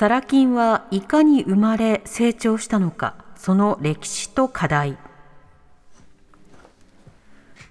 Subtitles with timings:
[0.00, 4.96] サラ金はいかに生まれ成長したのかその歴史と課題。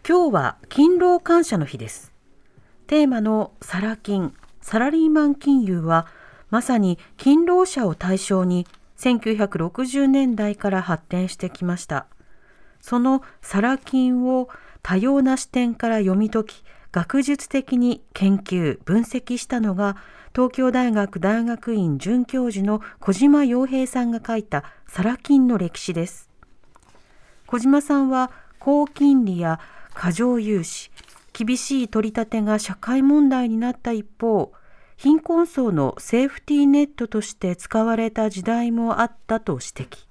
[0.07, 2.13] 今日は勤労感謝の日です。
[2.85, 6.05] テーマのサラ金サラリーマン金融は
[6.51, 8.67] まさに勤労者を対象に
[8.99, 12.05] 1960年代から発展してきました。
[12.79, 14.49] そのサラ金を
[14.83, 19.97] 多様な視点から読み解き学術的に研究分析したのが
[20.35, 26.29] 東京大学大学院准教授の小島洋平さんが書いたサラ金の歴史です。
[27.47, 29.59] 小島さんは高金利や
[29.93, 30.91] 過剰融資
[31.33, 34.51] 厳しい取り立てが社会問題になった一方
[34.97, 40.08] 貧困層のセーフティーネットとして使われた時代もあったと指摘。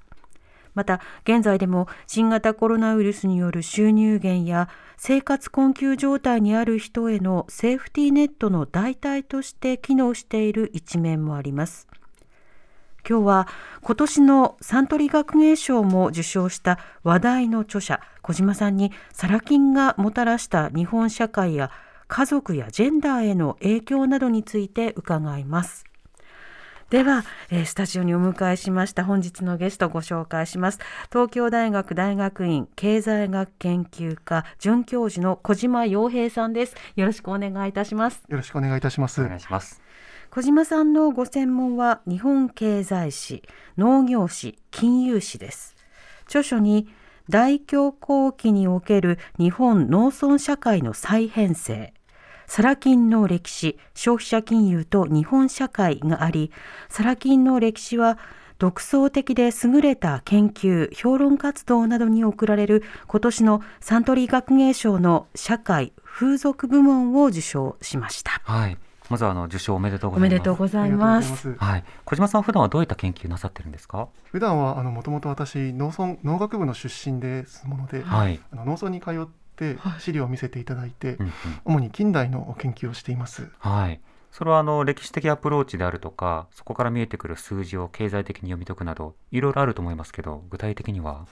[0.74, 11.86] また現在でも新型コロナウイルスによる収入減や生活困窮状態にある人へのセーフティーネットの代替として機能している一面もあります。
[13.08, 13.48] 今日は
[13.80, 21.70] 今年のサントリー学芸賞も受賞した話題の著者小島さんにサラ金がもたらした日本社会や
[22.08, 25.84] 家族やジェンダーへの影響などについて伺います。
[26.90, 30.78] では、えー、スタジオにお迎えしました本日のゲストをご紹介します。
[31.12, 36.74] 東京大学大学院経済学研究科准教授の小島洋平さんです。
[36.96, 38.22] よろしくお願いいたします。
[38.26, 39.20] よろしくお願いいたします。
[39.20, 39.82] お願いします。
[40.30, 43.42] 小島さんのご専門は日本経済史
[43.76, 45.76] 農業史金融史です。
[46.24, 46.88] 著書に
[47.28, 51.92] 大恐慌期における日本農村社会の再編成
[52.48, 56.50] サラ金の歴史、消費者金融と日本社会があり、
[56.88, 58.18] サラ金の歴史は
[58.58, 68.40] 独創的で優れた研究、評論活動などに贈られる今年のサントリー学芸賞の社会風俗部門を受賞しました。
[68.42, 68.78] はい。
[69.10, 70.32] まずはあの受賞おめでとうございます。
[70.32, 71.54] おめでとうございます。
[71.54, 71.84] はい。
[72.06, 74.08] 小島さん普段はどういった研究なさってるんですか？
[74.32, 78.40] 普段はあのもともと私農村農学部の出身ですもので、はい。
[78.52, 79.47] あの農村に通って
[79.98, 81.18] 資料を見せていただいて、
[81.64, 83.48] 主に近代の研究をしています。
[83.58, 84.00] はい。
[84.38, 91.26] それはあの歴史的アプローチであるとか、そこから見えてくる数字を経済的に読み解くなど、いろいろあると思いますけど、具体的には？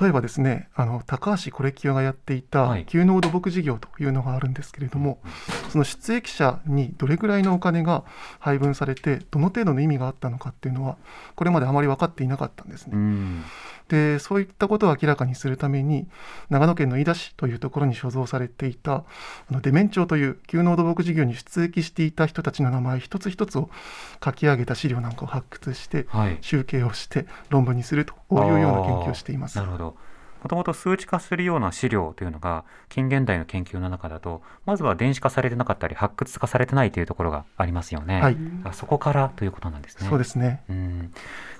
[0.00, 8.04] 例えばですね、あの高橋コレキオがやっていた休農土木事業というのがあるんですけれども、はい、その出益者にどれぐらいのお金が
[8.40, 10.96] 配分されて、どの程度の意味があったのかっていうのは、
[11.34, 12.92] これまであまり分かっていなかったんですね。
[12.94, 13.44] うん。
[13.88, 16.08] でそういったことを明らかにするために
[16.50, 19.04] 長野県の飯田市というところに所蔵されていたあ
[19.52, 23.68] のデメン町という休農土木事業に出益していた人たちの名前一つ一つを
[24.24, 29.58] 書き上げた資料なんかを発掘して、はい、集計をして論文にするというような研究をしています。
[29.58, 29.96] なるほど
[30.42, 38.20] もともと数値化するような資料というのが近現代の研究の中だとまずは電子化されてなかったり発掘化されてないというところがありますよね。
[38.20, 38.36] はい、
[38.72, 40.08] そこからということなんですね。
[40.08, 40.62] そうですね。
[40.68, 41.12] うん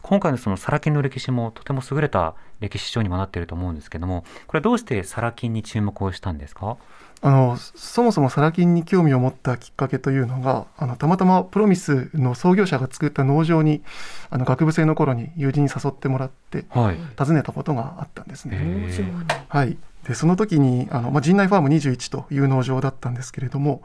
[0.02, 6.76] 今回のそのサラ金の歴史もとても優れた歴史書にもなっていると思うんですけども、これどうしてサラ金に注目をしたんですか？
[7.22, 13.82] あのそもそもサラ金に興味を持ったきっかけというのがあのたまたまプロミスの創業者が作った農場に
[14.30, 18.90] あの学部生の頃に友人に誘ってもらって、はい、訪ねたことがあったんですね。
[19.48, 23.82] はい、でその時にあの、まあ、陣内ファーム21という農場だったんですけれども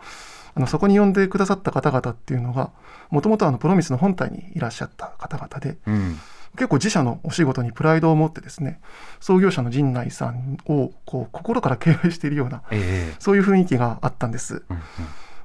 [0.53, 2.71] あのそこに呼んでくださった方々っていうのが
[3.09, 5.77] もともとプロミスの本体にいらっしゃった方々で。
[5.87, 6.19] うん
[6.55, 8.81] 結構自社のお仕事にプライドを持ってですね
[9.19, 14.63] 創業者の陣内さんをこう心から敬愛しているような、えそういう雰囲気があったんです。
[14.69, 14.81] うんうん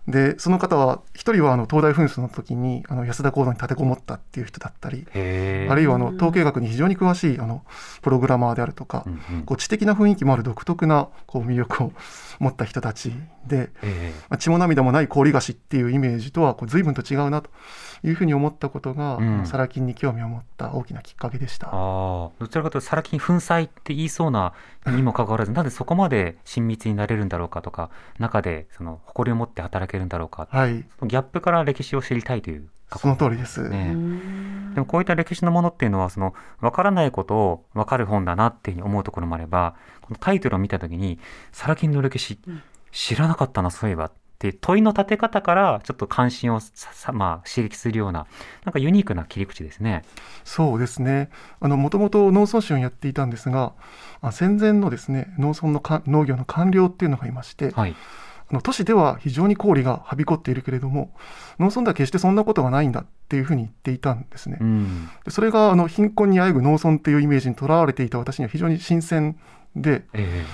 [0.09, 7.63] でその方は一人はあの東大紛争の時にあの安田講堂に立てこもったっていう人だったりあるいはあの統計学に非常に詳しいあの
[8.03, 9.43] プログラマーであるとか、うんうん。
[9.45, 11.93] こう知的な雰囲気もある独特なこう魅力を
[12.39, 13.13] 持った人たち
[13.47, 17.51] で、えまあ、血も涙もない氷菓子っていうイメージとはこう随分と違うなと
[18.05, 19.47] いうふうに思ったことが、うん。
[19.47, 21.69] サラ金に興味を持った大きなきっかけでした。
[21.71, 24.53] どちらかというとサラ金粉砕って言いそうな
[24.87, 33.69] にもかかわらずなんでそこまで親密になれるんだろうかとか中でその誇りを持って働けるんだろうか、はい、ギャップから歴史を知りたいというその通りです。
[33.69, 34.75] ねうん。
[34.75, 41.19] でもこういった歴史のものっていうのはその分からないことを分かる本だなっていうふうに思うところもあればこのタイトルを見た時に
[41.53, 42.63] 「サラ金の歴史うん。
[42.93, 46.61] 知らなかったなそういえば」っていう問いの立て方からちょっと関心を
[47.13, 48.27] まあ、刺激するような
[48.65, 50.05] なんかユニークな切り口ですね。
[50.45, 51.31] そうですね。
[51.61, 53.73] もともと農村省をやっていたんですが
[54.31, 57.97] 戦前のですね農村の農業の官僚っていうのがいまして、はい、
[58.51, 61.13] あの都市では非常に氷がはびこっているけれども
[61.59, 64.59] 農村では決してそんなことがないんだっていうふうに言っていたんですね。
[64.61, 69.37] うん、でそれがあの貧困にあえぐ農村っていうイメージにとらわれていた私には非常に新鮮
[69.75, 70.45] で、え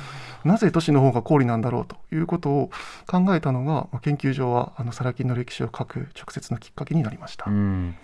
[0.44, 2.70] ー、なぜ都市の方が氷なんだろうということを
[3.06, 7.50] 考えたのが研究所はあのサラ金の歴史を書く直接のきっかけになりました。
[7.50, 7.94] うん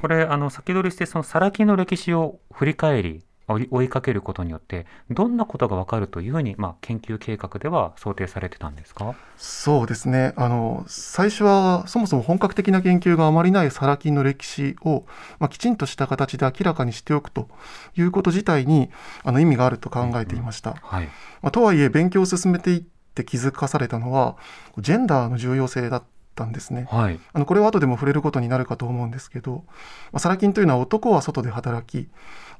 [0.00, 9.14] これあの先取りしてそのサラ金の歴史を振り返り追いかけることによってどんなことが分かるというふうに、まあ、研究計画では想定されてたんですか？
[9.36, 10.32] そうですね。
[10.36, 15.04] あの最初はそもそも本格的な研究があまりないサラ金の歴史を、
[15.38, 17.48] まあ、きちんとした形で明らかにしておくと
[17.96, 18.90] いうこと自体に
[19.24, 20.70] あの意味があると考えていました。
[20.70, 20.76] うん。
[20.80, 21.06] はい。
[21.42, 22.82] まあ、とはいえ勉強を進めていっ
[23.14, 24.36] て気づかされたのは
[24.78, 26.02] ジェンダーの重要性だっ
[26.34, 29.64] たんですね、はい、あのこれは後でも触れることになるかと思うんですけど、
[30.12, 32.08] まあ、サラ金というのは男は外で働き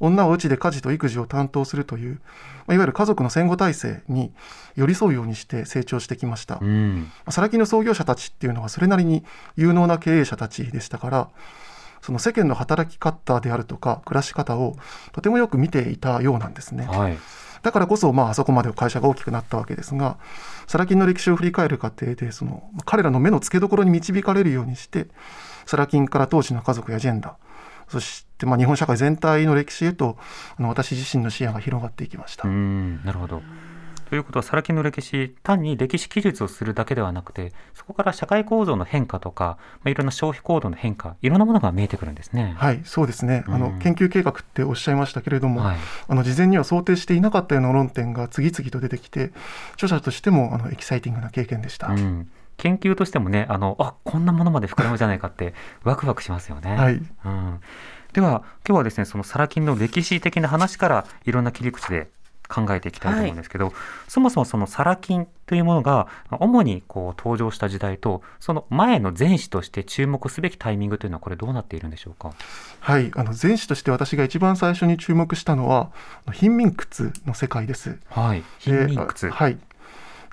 [0.00, 2.20] 女は家で家事と育児を担当するという、
[2.66, 4.32] まあ、いわゆる家族の戦後体制に
[4.76, 9.24] 寄り添うようにして成長してきました、うん、サラ金の創業者たちっていうのはそれなりに
[9.56, 11.28] 有能な経営者たちでしたから
[12.02, 14.76] その世間の働き方であるとか暮らし方を
[15.12, 16.86] とてもよく見ていたようなんですね。
[16.86, 17.18] はい
[17.62, 20.18] だからこそ、まあ、あそこまで会社が大きくなったわけですが、
[20.66, 25.06] サラ金の歴史を振り返る過程で、その彼らの目の付けどころに導かれるようにして、
[25.64, 30.16] サラ金から当時の家族やジェンダー、そしてまあ日本社会全体の歴史へと
[30.58, 32.48] あの私自身の視野が広がっていきました。
[33.04, 33.42] なるほど
[34.12, 42.54] ということは、サラ金の歴史、単に歴史記述をするだけではなくて、そこから社会構造の変化とか、まあ、いろんな消費行動の変化、いろんなものが見えてくるんですね。
[42.58, 43.42] はい、そうですね。
[43.46, 45.76] あの、うん、研究計画っておっしゃいましたけれども、はい、
[46.08, 49.32] あの事前には想定していなかったような論点が次々と出てきて、
[49.76, 51.86] 著者としてもあのエキサイティングな経験でした。
[51.86, 55.54] うん研究としてもね、あのあこんなものまで膨らむじゃないかって、
[55.84, 56.76] ワクワクしますよね。
[56.76, 57.60] はい、うん
[58.12, 62.10] では今日はですねそのサラ金の歴史的な話からいろんな切り口で
[62.52, 63.74] 考えていきたいと思うんですけど、はい、
[64.08, 72.32] そもそもそのサラ金というものが主にこう登場した時代とその前の前史として注目すべきタイミングというのはこれどうなっているんでしょうか？
[72.80, 75.90] はいあの前史として私が一番最初に注目したのは
[76.32, 77.98] 貧民窟の世界です。
[78.10, 79.30] はい貧民窟。
[79.30, 79.58] はい。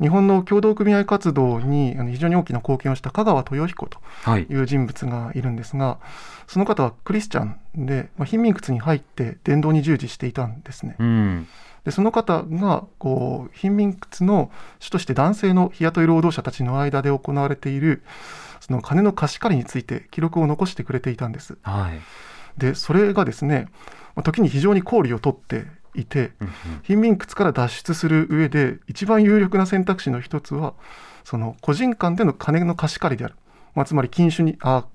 [0.01, 3.99] 日本の共同組合活動に非常に大きな貢献をした香川豊彦と
[4.37, 4.45] い。
[4.55, 5.97] う人物がいるんですが、はい、
[6.47, 10.95] その方はクリスチャンで、まあ、貧民窟に入って伝道に従事していたんですね。
[10.99, 11.47] うん
[11.89, 18.03] でその方がこう貧民窟の主として男性の日雇い労働者たちの間で行われている
[18.59, 21.57] その金の貸し借りについて記録を残してくれていたんです。
[21.63, 21.99] はい、
[22.59, 23.69] でそれがですね
[24.23, 25.65] 時に非常に考慮をとって
[25.95, 26.33] いて、
[26.83, 30.75] 貧民窟から脱出する上で一番有力な選択肢の一つは
[31.23, 33.35] その個人間での金の貸し借りである。
[33.75, 34.85] まあ、つまり金種にあ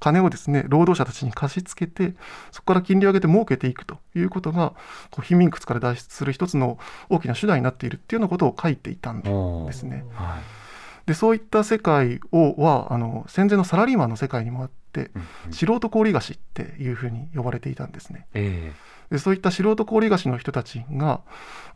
[0.00, 2.14] 金をですね労働者たちに貸し付けて
[2.50, 4.74] そこから金利を上げて儲けていくということが
[5.10, 10.04] こう貧民窟から脱出する一つの大きな手段になっているっていうようなことを書いていたんですね。
[10.12, 10.42] はい、
[11.06, 18.26] でそういった世界をはあの戦前のサラリーマンの世界にもあって、うんうん、素人氷菓子っていうふうに呼ばれていたんですね。
[18.34, 21.20] えーでそういった素人氷菓子の人たちが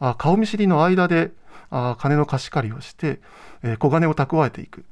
[0.01, 1.33] あ顔見知りの間で
[1.71, 3.21] あ金の貸し借りをして、
[3.63, 4.87] えー、小金を蓄えていく、えー、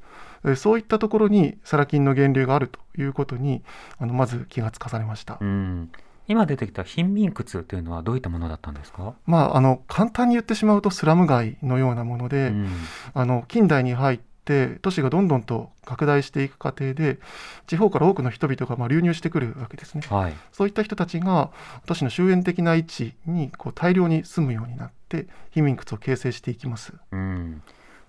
[0.55, 3.63] そういったところにサラ金の源流があるということに
[3.97, 5.37] あのまず気がつかされました。
[5.41, 5.91] うん。
[6.27, 12.67] 今出てきた貧民窟というのはどういったものだったんですか、まあ、あの簡単に言ってしまうとスラム街のようなもので、うん、
[13.13, 17.17] あの近代に入っって都市がどんどんと拡大していく過程で
[17.65, 21.51] 地方から多くの人々がま流入してくるわけですね、はい、そういった人たちが
[21.87, 26.93] 都市の終焉的な位置にこう大量に住むようになって貧民窟を形成していきます。
[27.11, 27.63] うん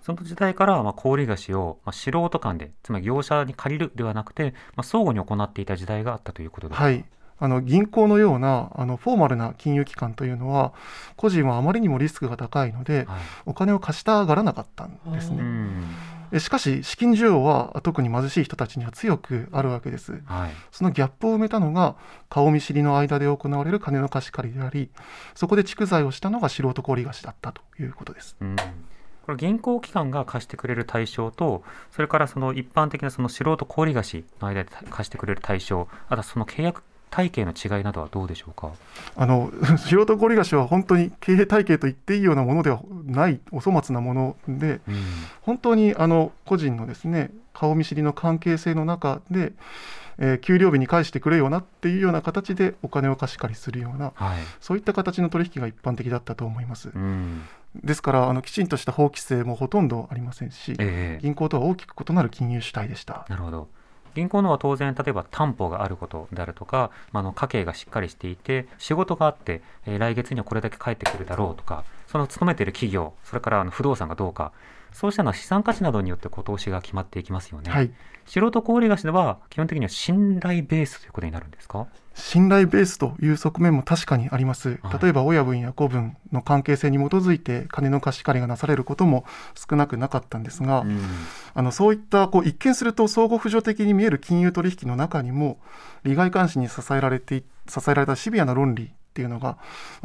[0.07, 6.77] その時代からまあ氷菓子をまあ素人間でつまり業者に借りるではなくて、まあ、相互に行っていた時代があったということです。
[6.77, 7.03] か、はい、
[7.39, 10.71] あの銀行のようなあのフォーマルな金融機関というのは
[11.17, 15.43] 個人はあまりにもリスクが高いので、はい、お金を貸したがらなかったんですね。
[16.39, 21.95] しかし資金需要は特に貧しい人たちには強くあるわけです、はい、そのギャップを埋めたのが
[22.27, 24.89] 顔見知りの間で行われる金の貸し借りであり
[25.35, 28.57] そこで蓄財をしたのが素人氷菓子だったということです、うん
[29.27, 38.71] これ銀行機関が貸してくれる対象とそれからその一般的なその素人氷菓子の間で貸してくれる対象あとはその契約体系の違いなどはどうでしょうか？
[39.15, 45.03] あの素人ゴリガシは本当に経営体系と言っていいようなものではないお粗末なもので、うん、
[45.41, 49.53] 本当にあの個人のですね顔見知りの関係性の中で、
[50.19, 56.91] えー、給料日に返してくれよなっていうような形でお金を貸し借りするような、はい、そういった形の取引が一般的だったと思います。
[56.93, 57.41] うん
[57.83, 63.25] ですからあのきちんとした法規制もほとんどありませんし、えー、銀行とは大きく異なる金融主体でした。
[63.29, 63.67] なるほど。
[64.15, 74.53] 銀行のは当然例えば担保があることであるとか、まあ、の家計がしっかりしていて仕事があって、えー、来月にはこれだけ返ってくるだろうとかその勤めている企業それからあの不動産がどうか
[74.91, 77.91] そうしたのは資産価値などによって投資が決まっていきますよね、はい、
[78.25, 81.85] 素人小売貸しでは基本的には信頼ベースということになるんですか？
[82.17, 89.23] 信頼ベースという側面も確かにあります、例えば親分や子分の関係性に基づいて金の貸し借りがなされることも
[89.55, 90.99] 少なくなかったんですが、うん、
[91.53, 95.59] あのそういったこう一見すると相互扶助的に見える金融取引の中にも
[96.03, 99.57] 利害監視に支えられて支えられたシビアな論理っていうのが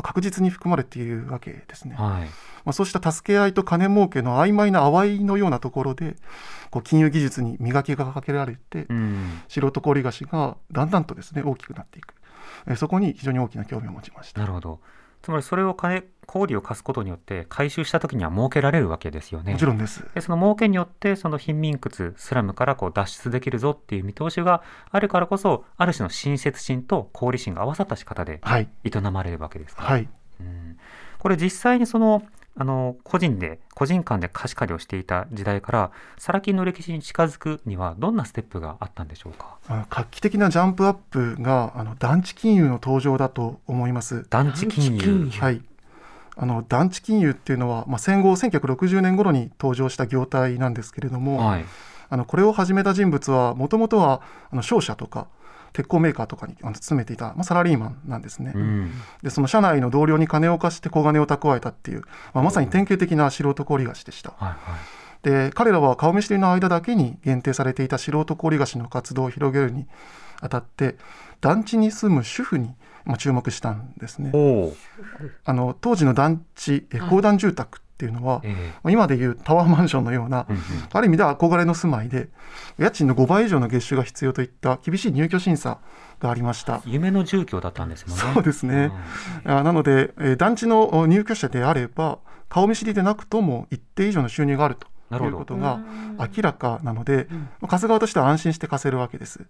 [0.03, 1.95] 確実に含まれているわけですね。
[1.97, 2.23] はい
[2.65, 6.17] まあ、そうした助け合いと金儲けの曖昧な淡いのようなところで
[6.71, 12.15] こう金融技術に磨きがかけられて、うん、素人小売菓子がだんだんとですね大きくなっていく、
[12.67, 14.41] えそこに非常に大きな興味を持ちました。
[14.41, 14.81] なるほど
[15.23, 19.53] つまりそれを金氷を貸すことによって回収した時には儲けられるわけですよね。
[19.53, 20.05] もちろんです。
[20.15, 28.41] でその儲けによってその貧民窟スラムからこう脱出できるぞっていう見通しがあるからこそある種の親切心と功利心が合わさった仕方で
[28.85, 30.09] 営まれるわけですか、はい、
[30.41, 30.79] うん、
[31.19, 32.23] これ実際にその
[32.55, 39.57] あの個人で個人間で貸し借りをしていた時代からサラ金の歴史に近づくにはどんなステップがあったんでしょうか？
[39.89, 44.27] 画期的なジャンプアップがあの団地金融の登場だと思います。
[44.29, 45.31] 団地金融。
[45.31, 45.63] はい。
[46.35, 51.65] あの団地金融っていうのは、まあ、戦後1960年頃に登場した業態なんですけれども、はい、
[52.09, 55.27] あのこれを始めた人物はもともとはあの商社とか
[55.73, 62.03] 鉄鋼メーカーとかに勤めていた、まあ、サラリーマンなんですね、うん、でその社内の同僚に金を貸して小金を蓄えたっていう、
[62.35, 64.31] まあ、まさに典型的な素人氷菓子でした。
[64.37, 64.59] はいはい。
[65.23, 69.87] で彼らは顔見知りの間だけに限定されていた素人氷菓子の活動を広げるに
[70.41, 70.97] あたって
[71.41, 72.75] 団地に住む主婦に
[73.19, 74.33] 注目したんですね。
[75.45, 80.47] あの当時の団地公団住宅っていうのは、えー、今でいうタワーマンションのような、
[80.93, 82.29] ある意味では憧れの住まいで
[82.79, 85.79] 家賃の5倍以上の月収が必要といった厳しい入居審査
[86.21, 86.83] がありました。
[86.87, 88.25] 夢の住居だったんですもんね。
[88.35, 88.91] そうですね、
[89.45, 92.19] うん、なので、えー、団地の入居者であれば
[92.49, 94.87] 顔見知りでなくとも一定以上の収入があると
[95.25, 95.81] いうことが
[96.19, 97.29] 明らかなので、
[97.67, 99.41] 貸す側としては安心して貸せるわけです。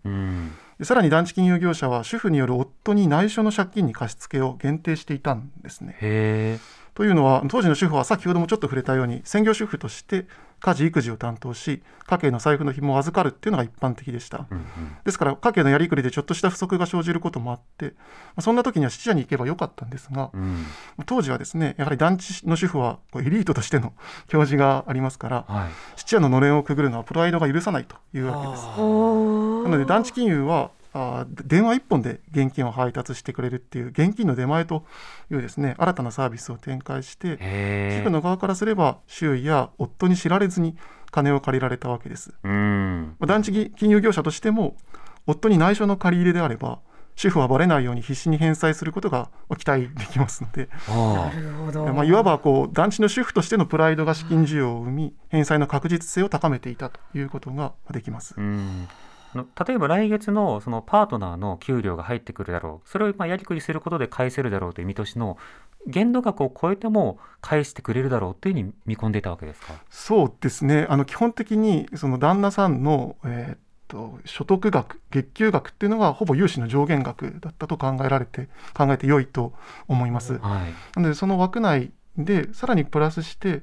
[0.83, 6.59] さらに団地金融業者は主婦による夫に内緒の借金に貸し付けを限定していたんですね。
[6.95, 10.27] というのは当時の主婦は先ほどもちょっと触れたように専業主婦として
[10.63, 14.65] 家事育児を担当し家計の財布の紐を預かるっていうのが一般的でした、うんうん、
[15.05, 17.95] ですから家計のやりくりでちょっとした不足が生じることもあって
[18.41, 20.67] そんな時には質屋に行けばよかったんですが、うん、
[21.07, 23.93] 当時はですねやはり団地の主婦はエリートとしての
[24.29, 28.63] 教示がありますから、はい、質屋ののれんをくぐるのはプライドが許さないというわけです。
[28.63, 34.85] なので団地金融はあ電話1本で現金を配達してくれるっていう現金の出前と
[35.31, 37.39] いうですね新たなサービスを展開して
[38.01, 40.77] 主婦の側からすれば周囲や夫に知られずに
[41.11, 42.33] 金を借りられたわけです。
[43.27, 44.77] 団地金融業者としても
[45.27, 46.81] 夫に内緒の借り入れであれば
[47.15, 50.69] 主婦はばれないように必死に返済することが期待できますので、
[51.93, 58.35] まあ、いわばこう団地の主婦としてのプライドが資金需要を生み返済の確実性を高めていたということができます。
[59.35, 62.89] 例えば来月のそのパートナーの給料が入ってくるだろう。
[62.89, 65.39] それをまあやりくりすることで返せるだろうという見通しの
[65.87, 69.75] 限度額を超えても返してくれるだろうというふうに見込んでいたわけですか？
[69.91, 70.87] そうですね。
[70.89, 73.59] あの基本的にその旦那さんの、えー、っ
[73.89, 79.53] と所得額月給額っていうのがほぼ融資の上限額だったと考えられて考えて良いと
[79.89, 80.39] 思います。
[80.39, 83.63] はい、なのでその枠内でさらにプラスして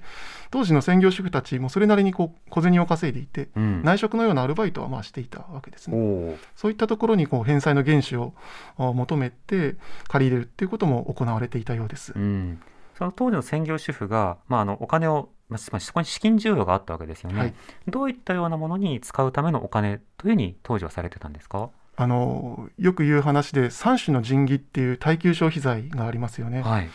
[0.49, 6.37] 当時の専業主婦たちもそれなりにこう小銭を稼いでいて、うん、内職のようなアルバイトはまあしていたわけですね。
[6.55, 8.33] そういったところにこう返済の原資を
[8.77, 9.75] 求めて
[10.07, 12.59] 借り入れるっていうことも行われていたようです、うん、
[12.97, 17.53] その当時の専業主婦が、まあ、あのお金をまあ、そこに資金需要があったわけですよね、はい、
[17.87, 21.71] どういったようなものに使うためのお金というふうに当時はされてたんですか？
[21.95, 26.61] あのよく言う話で3種の神器っていう耐久消費財がありますよね。
[26.61, 26.89] はい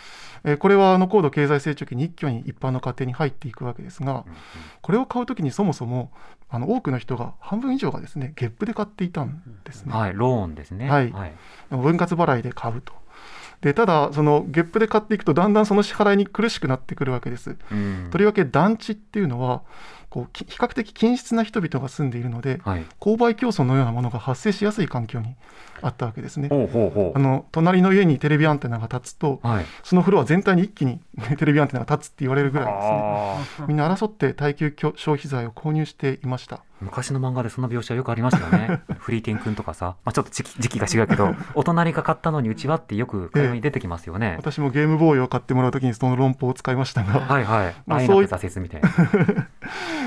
[0.45, 4.25] えこれはあの高度経済成長期に一挙に一般の家庭に入っていくわけですが、
[4.83, 6.13] これを買うときにそもそも
[6.51, 9.93] あの多くの人が半分以上がですね月賦で買っていたんですね。
[9.93, 10.89] はい、ローンですね。
[10.89, 11.33] はい、はい、
[11.71, 12.93] 分割払いで買うと。
[13.61, 17.57] でただその月賦で買っていくとだんだんその支払いに苦しくなってくるわけです。
[17.73, 19.63] うん、とりわけ団地っていうのは
[20.15, 25.35] こう比較的均質な人々が住んでいるので、はい、購買競争のようなものが発生しやすい環境に
[25.83, 26.51] あったわけですね。
[26.51, 27.19] ほうほうほう。
[27.19, 31.01] あの隣の家にテレビアンテナが立つと、はい、そのフロア全体に一気に
[31.37, 33.67] テレビアンテナが立つって言われるぐらいですね。
[33.67, 36.61] みんな争って耐久消費財を購入していました。
[36.81, 38.83] 昔の漫画でその描写よくありましたよね。
[38.99, 47.21] フリーテン君とかさ、まあ、ちょっと時期時期が違うけど お隣が買ったのにうちはってよく会話に出てきますよね、ええ、私もゲームボーイを買ってもらうときにその論法を使いましたが。
[47.27, 49.49] はいはい、まあ、そういった挫折みたいな。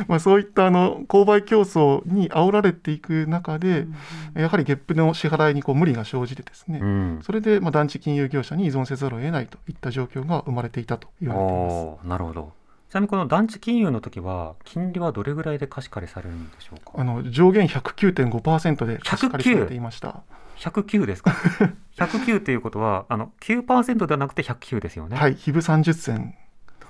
[0.07, 3.87] まあそういったあの購買競争に煽られていく中で、
[4.35, 11.69] うん、やはりゲップの支払いにこう無理が生じてですね、うん、それでまあ団地金融業者に依存せざるを得ないといった状況が生まれていたと言われていま
[12.03, 12.07] す。
[12.07, 12.53] なるほど
[12.89, 16.91] ちなみにこの団地金融の時は金利はどれぐらいで貸し借りされるんでしょうか？
[16.95, 20.23] あの上限109.5%で貸し借りされていました。
[20.57, 21.31] 109ですか？
[21.97, 25.17] 109っていうことはあの9%ではなくて109ですよね。
[25.17, 26.35] はい日分30銭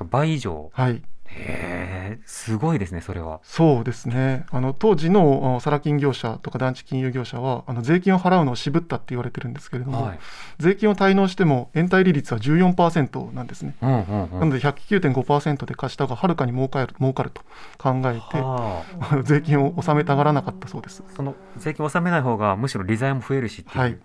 [0.10, 0.70] 倍以上。
[0.74, 3.40] はいへえすごいですねそれは。
[3.44, 4.46] そうですね。
[4.50, 10.20] あの当時のサラ金業者とか団地金融業者はあの税金を払うのを渋ったって言われてるんですけれども、はい、
[10.60, 17.42] 税金を滞納しても延滞利率は14%なんですね、うんうんうん、なので109.5%で貸した方がはるかに儲かる儲かると
[17.78, 21.04] 考えて、はあ、税金を納めたがらなかったそうです。
[21.16, 23.98] その税金を納めない方がむしろ利財も増えるしっていう、はい、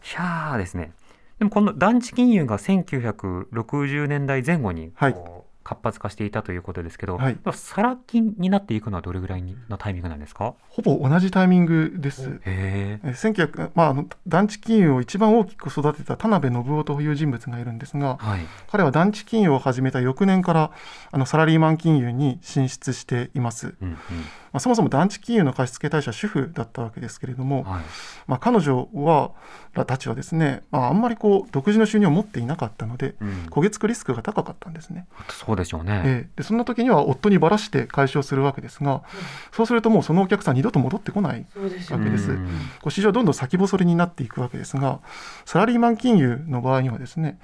[0.00, 0.92] ひゃーですね。
[1.38, 5.16] でもこの団地金融が1960年代前後にはい
[5.64, 10.54] 活発化していたということですけど、はい、サラ金になっていくのはどれぐらいのタイミングなんですか？
[10.68, 12.40] ほぼ同じタイミングです。
[12.44, 18.40] え1900まあ、団地金融を一番大きく育てた田辺信夫という人物がいるんですが、はい、
[18.70, 20.70] 彼は団地金融を始めた翌年から
[21.10, 23.74] あのサラリーマン金融に進出しています。
[23.80, 23.96] うんうん。
[24.52, 27.82] まあ、そもそも団地金融の貸付対象は主婦だったわけですけれども、はい、
[28.26, 29.30] まあ、彼女は
[29.72, 35.06] らたちはですね、まあ、あんまりこう独自の収入を持っていなかったので、うん、焦げ付くリスクが高かったんですね。
[35.52, 39.00] そうでしょうね、えー、でそんな時には夫にばらして解消するわけですが、うん、
[39.52, 42.34] そうするともうそのお客さん二度と戻ってこないわけです。
[42.80, 45.00] こう市場はどんどん先細りになっていくわけですが
[45.44, 47.38] サラリーマン金融の場合にはですね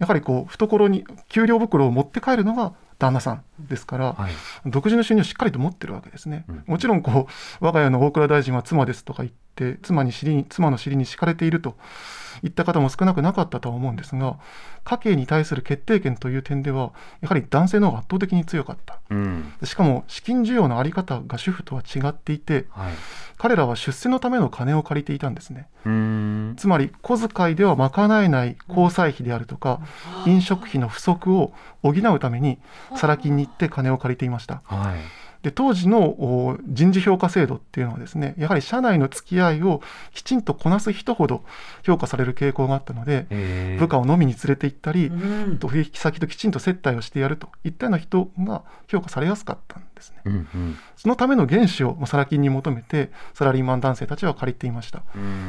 [0.00, 4.32] やはりこう懐に給料袋を持って帰るのが旦那さんですから、はい、
[4.66, 6.44] 独自の収入をしっかりと持ってるわけですね。
[6.48, 7.28] うん、もちろんこ
[7.60, 11.76] う我が家の大蔵大臣は妻ですとか言って妻に尻に妻の尻に敷かれていると
[12.42, 14.38] いった方も少なくなかったとは思うんですが
[14.84, 22.94] 家計に対する決定権という点ではやはり男性の方が圧倒的に強かった、うん、しかも資金需要の在り方が主婦とは違っていて、はい、
[23.36, 25.68] 彼らは出世のための金を借りていたんですね。
[26.56, 29.80] つまり小遣いでは賄えない交際費であるとか
[30.26, 31.52] 飲食費の不足を
[31.82, 32.58] 補うために
[32.96, 34.62] サラ金に行って金を借りていました。
[34.64, 41.44] はいで当時の人事評価制度っていうのはですねやはり社内の付き合いをきちんとこなす人ほど
[41.82, 43.26] 評価される傾向があったので
[43.78, 50.22] 部下を飲みに連れて行ったり、うん、取引先ときちんと接待をしてやるといったような人が評価されやすかったんですね。
[50.24, 55.02] うんうん、そのための原資をサラ金に求めてサラリーマン男性たちは借りていました。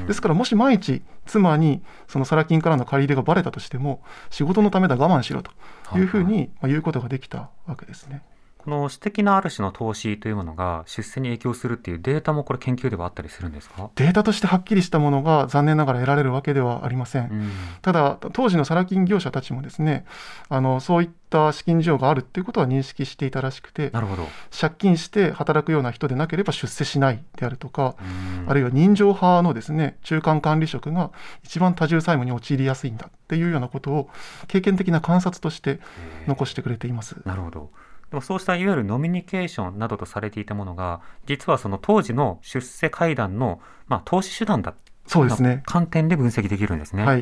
[0.08, 4.02] ですからもし万一妻にそのサラ金からの借り入れがばれたとしても
[4.32, 5.52] 仕事のためだ我慢しろと
[5.96, 8.24] いうふうに言うことができたわけですね。
[8.64, 13.90] この私的なある種の投資というものが出世に影響するっていうデータもこれ研究ではあったりするんですか？
[13.96, 20.06] データとしてはっきりしたものが残念ながら得られるわけではありません、うん、ただ当時のサラ金業者たちもですね
[20.48, 24.28] あのそういった資金需要があるっていうことは認識していたらしくてなるほど。
[24.58, 27.96] 借金して働くような人でなければ出世しないであるとか、
[28.42, 31.12] うん、あるいは人情派のですね中間管理職が
[31.44, 34.10] 一番多重債務に陥りやすいんだっていうようなことを
[34.48, 35.80] 経験的な観察として
[36.28, 37.18] 残してくれています。
[37.26, 37.72] なるほど
[38.14, 44.76] でもそうしたいわゆるノミニケーションなどとされていたものが実はその当時の出世会談の、まあ、投資手段だ
[45.08, 47.06] そうですね観点で分析できるんですね。
[47.06, 47.22] はい、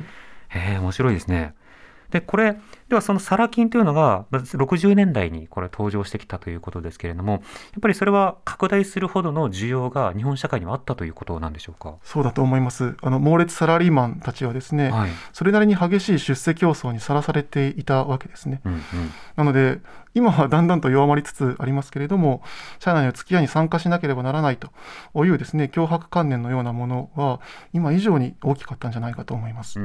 [0.49, 1.55] へえ面白いですね。
[2.09, 2.57] でこれ
[2.91, 7.41] ではそのサラ金というのが60年代にこれ登場してきたということですけれどもやっ
[7.81, 11.95] ぱりそれは拡大するほどの需要が日本社会にはあったということなんでしょうか？
[12.03, 12.97] そうだと思います。
[13.01, 18.81] あの猛烈サラリーマンたちはですね、はい、それなりに激しい出世競争にさらされていたわけですね、うんうん、
[19.37, 19.79] なので
[20.13, 22.43] 今はだんだんと弱まりつつありますけれども
[22.79, 24.69] 社内の付き合いに参加しなければならないと
[25.23, 27.39] いうですね脅迫観念のようなものは
[27.71, 29.79] 今以上に大きかったんじゃないかと思います。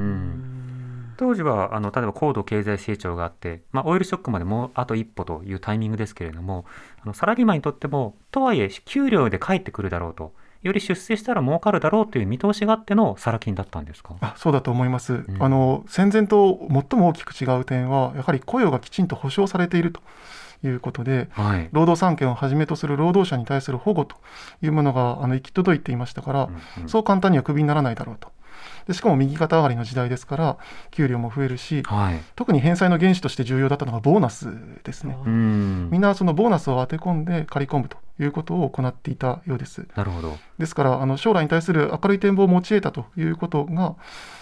[1.17, 6.65] 当時はあの例えば高度経済成長があって、まあ、オイルショックまでもうあと一歩というタイミングですけれども
[7.03, 10.33] あのサラリーマンにとってもとはいえ給料で返ってくるだろうと。
[10.63, 14.17] より出世したら儲かるだろうという見通しがあってのサラ金だったんですか？
[14.21, 20.01] あそうだと思います、うん、あの戦前と最も大きく違う点はやはり雇用がきちんと保障されていると
[20.65, 24.17] いうことで、はい、労働三権をはじめとする労働者に対する保護と
[24.61, 26.45] いうものがあの行き届いていましたから、
[26.77, 28.33] うんうん、そう簡単にはクビにならないだろうと
[28.87, 30.59] でしかも右肩上がりの時代ですから
[30.91, 34.49] 給料も増えるし、はい、特に返済の原資として重要だったのがボーナス
[34.85, 35.17] ですね。
[35.25, 39.87] みんなそのボーナスを当て込んで借り込むということを行っていたようです。
[39.95, 40.37] なるほど。
[40.59, 43.97] ですからあの将来に対する明るい展望を持ち得たということが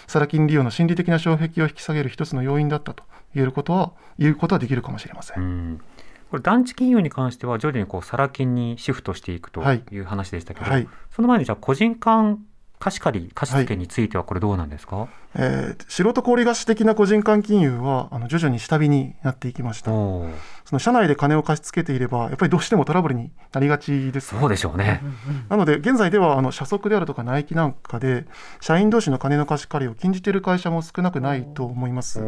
[0.07, 5.81] サラ金利用の心理的な障壁を引き下げる一つの要因だったと言えることは言うことはできるかもしれません。
[6.29, 9.61] これ団地金融に関しては徐々にこうサラ金にシフトしていくと
[9.91, 12.43] いう話でしたけど、はいはい、その前にじゃあ個人間
[12.79, 19.91] 貸し借り貸付についてはこれどうなんですか、はい、えー、素人小売貸し的な個人間金融はあの徐々に下火になっていきました。
[19.91, 24.37] その社内で金を貸し付けていればやっぱりどうしてもトラブルになりがちです。
[24.37, 25.01] そうでしょうね。
[25.49, 28.25] なので現在ではあの社則であるとか内規なんかで
[28.61, 32.19] 社員同士の金の貸し借りを禁じている会社も少なくないと思います。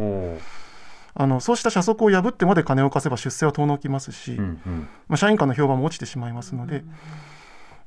[1.20, 6.84] あのそうした社則を破ってまで金を貸せば出世は遠のきますし、うんうん、まあ、社員間の評判も落ちてしまいますので、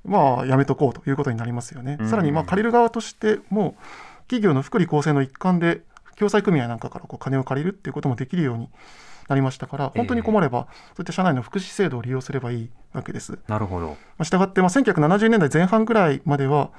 [0.05, 1.99] まあ、やめとこうということになりますよね。
[2.09, 3.77] さらにまあ借りる側としても
[4.23, 5.83] 企業の福利厚生の一環で
[6.17, 8.69] 共済組合なんかからこう金を借りるっていうこともできるように
[9.29, 13.39] なりましたから本当に困れば、そういった社内の福祉制度を利用すればいいわけです。
[13.49, 13.89] なるほど。
[13.89, 16.71] まあ、したがって、まあ、1970年代前半ぐらいまでは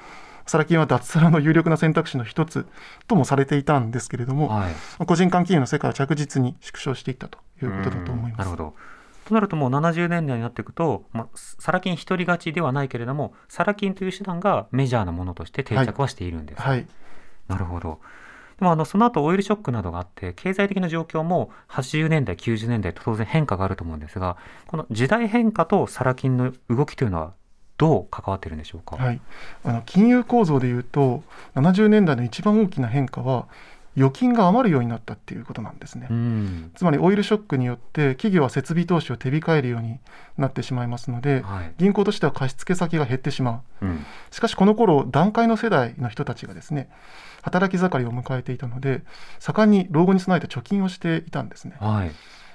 [0.45, 2.65] サラ金は脱サラの有力な選択肢の一つ
[3.07, 8.37] ともされていたんですけれども、はい、個人間金融の世界は着実に縮小していったということだと思います。
[8.39, 8.75] なるほど
[9.25, 16.87] となるともう70年代になっていくと、まあ、サラ金一人勝ちではないけれどもサラ金という手段がメジャーなものとして定着はしているんです、はい、はい、
[17.47, 17.99] なるほど。
[18.59, 27.33] でもあのその後オイルショックなどがあって経済的な状況も80年代90年代と当然変化があると思うんですがこの時代変化とサラ金の動きというのは
[27.79, 29.21] どう関わっているんでしょうか、はい、
[29.63, 31.23] あの金融構造でいうと
[31.55, 33.47] 70年代の一番大きな変化は
[33.97, 36.07] 預金が余るようになったっていうことなんですね、
[36.75, 39.99] つまりオイルショックによって企業は設備投資を手控えるように
[40.37, 46.89] なってしまいますので、はい、銀行としては貸付先が減ってしまう、うん、しかしこの頃団塊の世代の人たちがですね
[47.41, 49.01] 働き盛りを迎えていたので
[49.39, 52.11] 盛んに老後に備えて貯金をしていたんですね、はい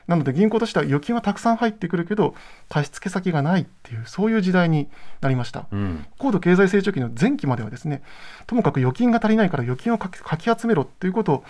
[0.06, 2.34] なので銀行としては預金はたくさん入ってくるけど
[2.68, 4.88] 貸付先がないっていうそういう時代に
[5.20, 8.02] なりました、うん、高度経済成長期の前期まではですね
[8.46, 11.44] ともかく預金が足りないから預金をかき集めろっていうことを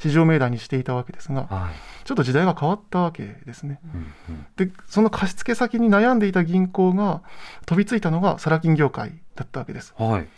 [0.00, 3.96] 市場命題にしていたわけですが、はい、ちょっと時代が変わったわけですね、う
[4.32, 7.22] んうん、でその貸付先に悩んでいた銀行が
[7.66, 10.28] 飛びついたのがサラ金業界だったわけです、はい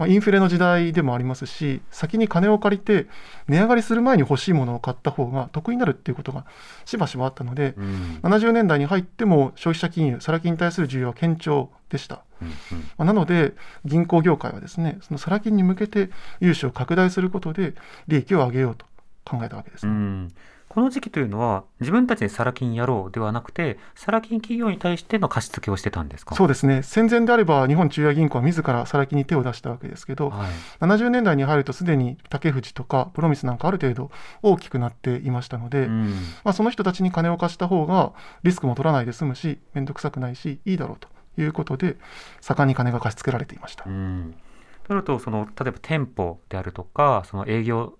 [0.00, 3.06] まあ、インフレの時代でもありますし先に金を借りて
[3.48, 6.46] 値上がりする前に欲しいものを買った方が得になるっていうことが
[6.86, 13.52] しばしばあったので、うん、70年代に入っても消費者金融サラ金に対する需要は堅調でした、うんうん、まあ、なので
[13.84, 16.08] 銀行業界はですねそのサラ金に向けて
[16.40, 17.74] 融資を拡大することで
[18.08, 18.86] 利益を上げようと
[19.26, 20.32] 考えたわけです、うん
[20.70, 26.36] この時期というのは自分たちでサラ金やろうではなくてサラ金企業に対しての貸し付けをしてたんですか？
[26.36, 26.84] そうですね。
[26.84, 36.10] 戦前であれば日本中央銀行は自らサラ金に手を出したわけですけど、はい、70年代に入るとすでに竹藤とかプロミスなんかある程度大きくなっていましたので、うん、
[36.44, 38.12] まあ、その人たちに金を貸した方が
[38.44, 41.96] リスクも取らないで済むし面倒くさくないしいいだろうということで
[42.40, 43.86] 盛んに金が貸し付けられていました。
[43.88, 44.36] うん。
[44.84, 47.94] となるとその例えば店舗であるとかその営業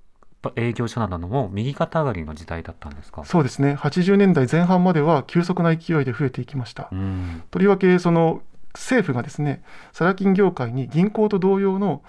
[0.56, 3.24] 営業所などのも右肩上がりの時代だったんですか？
[3.24, 3.74] そうですね。
[3.74, 12.02] 80年代前半までは急速な勢いで増えていきました、うん、とりわけその政府がですねサラ金業界に銀行と同様の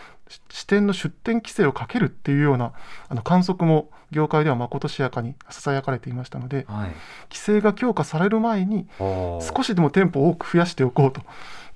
[0.50, 2.72] 支店の出店規制をかけるっていうような
[3.10, 6.92] あの観測も業界ではまことしやかにささやかれていましたので、はい、
[7.30, 11.22] 規制が強化される前に少しでも店舗を多く増やしておこうと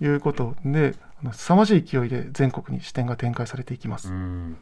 [0.02, 0.94] いうことで
[1.34, 4.10] 凄まじい勢いで全国に支店が展開されていきます。
[4.10, 4.58] うん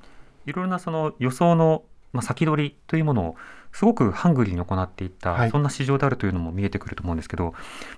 [0.45, 3.35] いろいろなその予想の、まあ、先取りというものを
[3.71, 7.55] すごくハングリーに行っていった、はい、そんな市場であるというのも見えてくると思うんですけど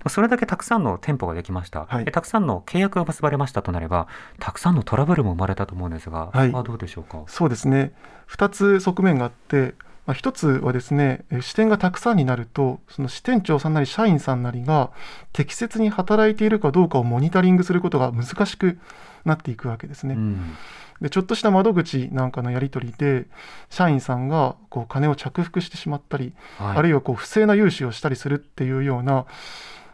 [0.08, 4.08] それだけたくさんの店舗ができました、はい、たくさんの契約が結ばれましたとなれば
[4.40, 7.24] たくさんのトラブルも生まれたと思うんですが、はい、はどうでしょうか？
[7.28, 7.92] そうですね。
[8.30, 14.92] 2つ側面があってまあ、一つはですね支店がたくさんになるとその支店長さんなり社員さんなりが
[15.34, 18.78] 適切に働いているかどうかをモニタリングすることが難しく
[19.26, 20.14] なっていくわけですね。
[20.14, 20.56] うん
[21.02, 23.26] でちょっとした窓口なんかのやり取りで
[23.70, 29.26] 社員さんがこう金を着服してしまったり、はい、あるいはこう不正な融資をしたりするっていうような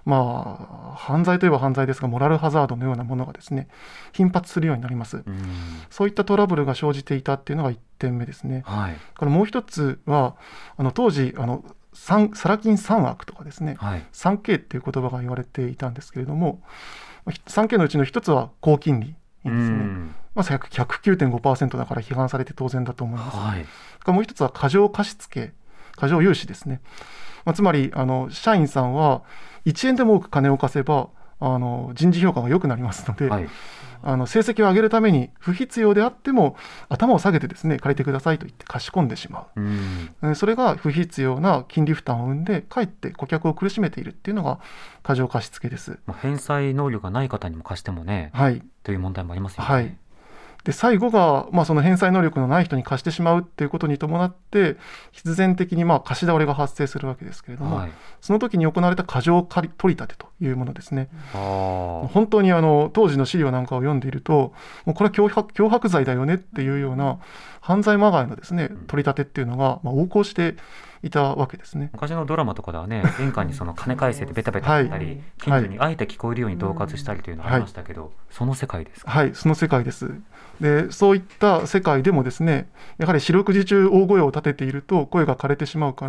[0.06, 3.68] まあ犯罪といえば犯罪ですがモラルハザードのようなものがですね
[4.14, 5.24] 頻発するようになります、
[5.90, 10.36] そういったトラブルが生じていたっていうのが1点目ですね、はい、これもう一つは
[10.78, 16.62] あの当時あのサラ金3枠とかですね、はい、3K っていう言葉が言われていたんですけれども
[17.26, 19.16] 3K のうちの一つは高金利
[19.50, 20.22] ですね。
[20.34, 23.38] まあ、109.5%だから批判されて当然だと思います。
[23.38, 23.66] はい、
[24.12, 25.54] もう一つは過剰貸付、
[25.96, 26.82] 過剰融資ですね。
[27.46, 29.24] まあ、つまりあの社員さんは
[29.66, 33.50] 1円でも多く金を貸せばあの人事評価が良くなりますので、はい、
[34.04, 36.56] あの成績を上げるために不必要であっても
[36.90, 44.60] 頭を下げてですね借りてくださいと言って貸し込んでしまう、うん、それが不必要な金利負担を生んでかえって顧客を苦しめているっていうのが
[45.04, 49.70] 過剰貸付です、まあ、返済能力がない方にも貸してもね、はい、という問題もありますよね。
[49.70, 49.98] はい
[50.64, 54.78] で最後が、まあ、その返済能力のない人に貸してしまうっていうことに伴って
[55.12, 61.10] 必然的にまあ貸し倒れが発生するわけですけれども、はい、その時に行われた過剰取り立てというものですね。
[61.34, 64.54] 本当にあの当時の資料なんかを読んでいると
[64.86, 67.18] もうこれは脅迫脅迫罪だよねっていうような
[67.60, 70.56] 犯罪まがいのですね取り立てっていうのが、まあ、横行して
[71.04, 71.90] いたわけですね。
[71.94, 79.10] 昔のドラマとかではね玄関にその金返せてベタベタ言ったり、はい、近所にあえて聞こえるように恫喝したりというのがありましたけど、はい、その世界ですか？
[79.10, 79.34] はい。
[79.34, 80.12] その世界です
[80.62, 82.70] でそういった世界でもですね
[83.00, 86.06] やはり四六時中大声を立てていると声が枯れてしまうか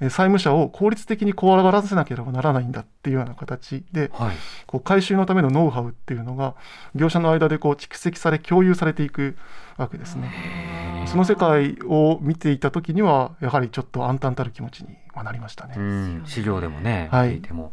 [0.00, 6.54] ら債務者を効率的に怖がらせなければならないんだっていうような形で、はい、こう回収のためのノウハウっていうのが
[6.94, 9.36] 業者の間でこう蓄積され共有されていく
[9.76, 11.04] わけですね。
[11.06, 16.22] その世界を見ていた時にはやはりちょっと暗淡たる気持ちになりましたね。
[16.24, 17.72] 資料でもね、はい、ても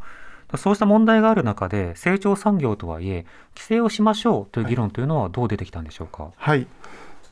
[0.58, 6.32] そうした問題がある中で成長産業とはいえ規制をしましょうという議論というのはどう出てきたんでしょうか？
[6.36, 6.66] はい、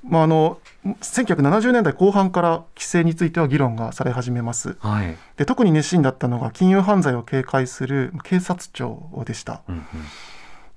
[0.08, 9.86] まあ、あの1970年代後半から規制については議論がされ始めます、はい、で特に熱心だったのが金融犯罪を警戒する警察庁でした、うん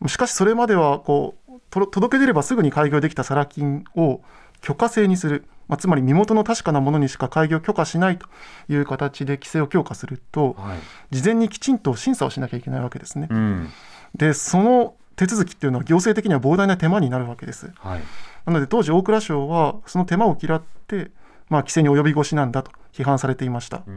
[0.03, 4.23] うん、しかしそれまではこう届け出ればすぐに開業できたサラ金を
[4.61, 8.27] 許可制にする、まあ、つまり身元の確かなものにしか開業許可しないと
[8.69, 10.75] いう形で規制を強化すると、は
[11.11, 13.29] い、事前にきちんと審査をしなきゃいけないわけですね。
[13.31, 13.71] うん、
[14.15, 17.71] でその手続きっていうのは行政的には膨大な手間になるわけです。
[17.79, 18.01] はい、
[18.47, 21.11] なので当時大蔵省はその手間を嫌って、
[21.51, 23.83] まあ、規制に及び腰なんだと批判されていました。
[23.87, 23.95] うん、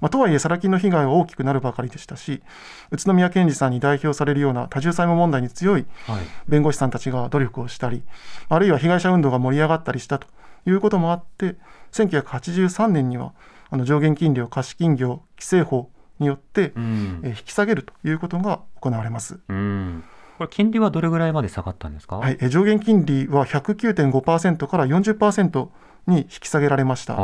[0.00, 2.42] まあ、とはいえ、サラ金の被害は大きくなるばかりでしたし、
[2.90, 5.86] 宇都宮健児さんに代表されるような多重債務問題に強い
[6.48, 8.02] 弁護士さんたちが努力をしたり、
[8.48, 10.26] あるいは被害者運動が盛り上がったりしたと
[10.66, 11.56] いうこともあって、
[11.92, 13.34] 1983年には
[13.70, 19.40] あの上限金利を貸金業規制法によって、うん、え引き下げるということが行われます。
[19.48, 20.04] うん。
[20.38, 25.68] これ金利はどれぐらいまで下がったんですか、はい、上限金利は109.5%から40%
[26.06, 27.16] に引き下げられました。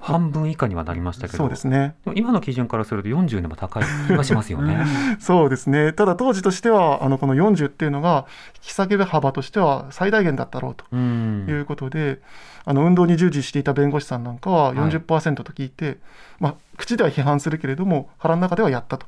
[0.00, 1.38] 半分以下にはなりましたけど。
[1.38, 1.96] そうですね。
[2.14, 4.84] 今の基準からすると40でも高い気がしますよね。
[5.18, 5.92] そうですね。
[5.92, 12.20] ただ当時としてはあのこの40っていうのが引き下げ幅としては最大限だったろうということで
[12.64, 15.96] あの運動に従事していた弁護士さんなんかは40%と聞いて、はい、
[16.40, 19.06] まあ、口では批判するけれども腹の中ではやったと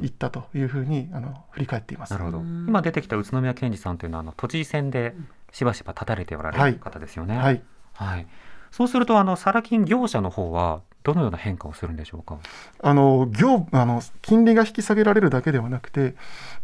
[0.00, 2.12] 言ったというふうにあの振り返っています。
[2.12, 2.38] なるほど。
[2.38, 5.14] 今出てきた宇都宮健児さんというのはあの都知事選で
[5.52, 7.36] しばしば立たれておられる方ですよね。
[7.36, 7.62] はい、はい、
[7.94, 8.26] はい
[8.74, 12.38] そうするとあのサラ金業者の方はどのような変化をするんでしょうか？
[12.82, 16.14] あの業あの金利が引き下げられるだけではなくて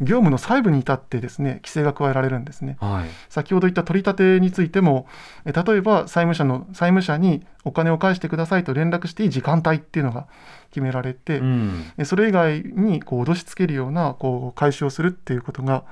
[0.01, 5.07] 業務の細部に至ってですね規制が加えられるんですね、はい、先ほど言った取り立てについても
[5.45, 10.27] え例えば債務者の債務者にお金を返してくださいと連絡していい時間帯っていうのが
[10.71, 15.85] 決められて、うん、それ以外にこう脅しつけるようなこう回収をするっていうことが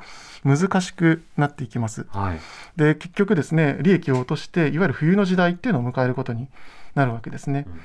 [0.44, 2.06] 難しくなっていきます。
[2.11, 2.40] はい、
[2.76, 6.48] で結局ですね利益を落としていわゆる冬の時代っていうのを迎えることに
[6.94, 7.66] なるわけですね。
[7.66, 7.81] うんうん、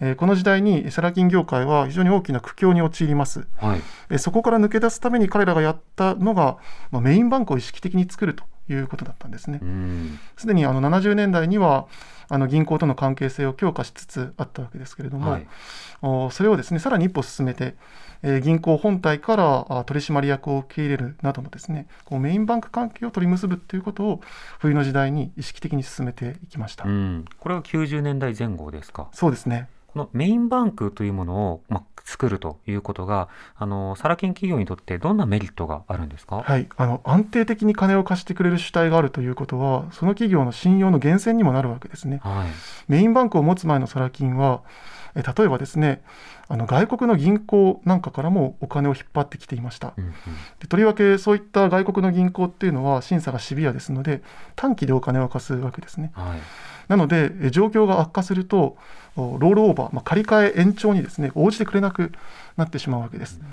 [0.00, 3.46] えー、この時代にサラ金業界は非常に大きな苦境に陥ります。
[3.56, 6.58] はい、えー、そこから抜け出すために彼らがやったのが、
[6.90, 9.60] まあ、メインバンクを意識的に作るということだったんですね。
[10.36, 11.86] すでにあの70年代には
[12.28, 15.46] あの銀行との関係性を強化しつつあったわけですけれども、はい、
[16.32, 17.74] それをですねさらに一歩進めて、
[18.22, 24.20] えー、銀行本体から取締役を受け入れるなどのですねこうメインバンク関係を取り結ぶということを
[24.58, 26.84] 冬の時代に意識的に進めていきました。
[26.84, 26.88] こ
[27.48, 29.08] れは90年代前後ですか？
[29.12, 29.68] そうですね。
[29.92, 42.20] このメインバンクというものを、まあ、作るということが、あのサラ金企業にとってどんなメリットがあるんですか、はい、あの安定的に金を貸してくれる主体があるということは、その企業の信用の源泉にもなるわけですね。
[42.22, 42.48] はい、
[42.86, 44.62] メインバンクを持つ前のサラ金は、
[45.14, 46.02] え例えばですね
[46.48, 50.12] あの外国の銀行なんかからもお金を引っ張ってきていました、うんうん、
[50.58, 54.22] でとりわけそういった外国の銀行っていうのは審査がシビアですので
[54.56, 56.40] 短期でお金を貸すわけですね、はい、
[56.88, 58.76] なので状況が悪化すると
[59.16, 62.12] ロールオーバー、まあ、借り換え延長にですね応じてくれなく
[62.56, 63.52] なってしまうわけです、うんうん、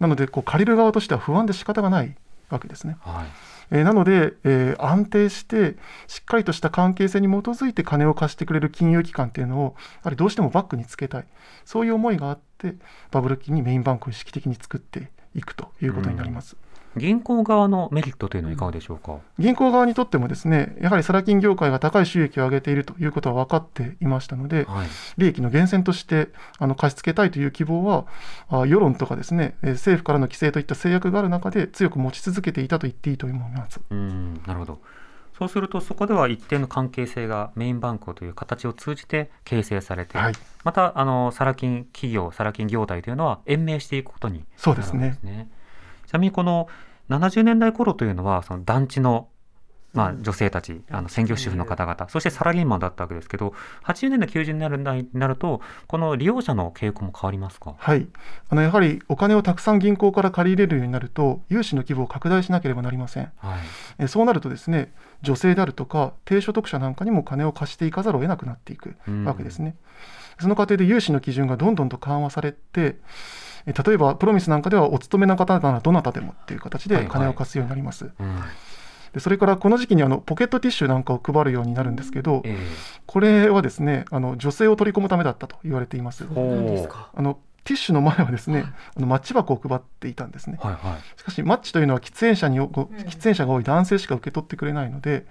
[0.00, 2.14] なのでこう借りる側としては不安で仕方がない
[2.50, 11.26] わけですね、はいえー、なので、えー、安定してしっかりとした関係性に基づいて金を貸してくれる金融機関っていうのをやはりどうしてもバックにつけたい
[11.64, 12.74] そういう思いがあって
[13.10, 16.56] バブル期にメインバンクを意識的に作っていくということになります。
[16.94, 26.28] うん銀行側のメリットというのはいかがでしょうか、銀行側にとってもですねやはりサラ金業界が高い収益を上げているということは分かっていましたので、はい、利益の源泉として
[26.58, 28.06] あの貸し付けたいという希望は
[28.48, 33.80] あ世論とかですね政府からの規制といった制約がある中で強く持ち続けていたと言っていいと思います。
[33.90, 34.80] うんなるほど。
[35.38, 45.00] そうするとそこでは一定の関係性がメインバンクという形を通じて形成されて、はい、またあのサラ金企業サラ金業態というのは延命していくことになるんですね。
[45.00, 45.48] そうですね。
[45.50, 45.53] ち
[46.14, 46.68] なみにこの
[47.10, 49.28] 70年代頃というのはその団地の
[49.94, 58.08] まあ、女性たち、あの専業主婦の方々、そしてサラリーマンだったわけですけど、80年代、90年代になると、この利用者の傾向も変わりますか、はい、
[58.48, 63.30] あのやはりお金をたくさん銀行から借り入れるようになると、融資の規模を拡大しなければなりません。
[63.36, 63.60] はい、
[64.00, 69.76] えそうなるとですね、女性であるとか、低所得者なんかにも金を貸していかざるを得なくなっていくわけですね。
[70.38, 72.96] うん、その過程で融資の基準がどんどんと緩和されて、
[73.66, 78.04] 例えばプロミスなんかではお勤めの方ならどなたでもっていう形で金を貸すようになります。
[78.04, 78.42] はいはいうん。
[79.14, 82.58] でそれからこの時期にあのポケットティッシュなんかを配るようになるんですけど、えー、
[83.06, 86.24] これはですねあの女性を取り込むためだったと言われています。
[86.24, 95.24] あのティッシュの前はですね、あのマッチ箱を配っていたんですね、はいはい、しかしマッチというのは喫煙者に喫煙者が多い男性しか受け取ってくれないので、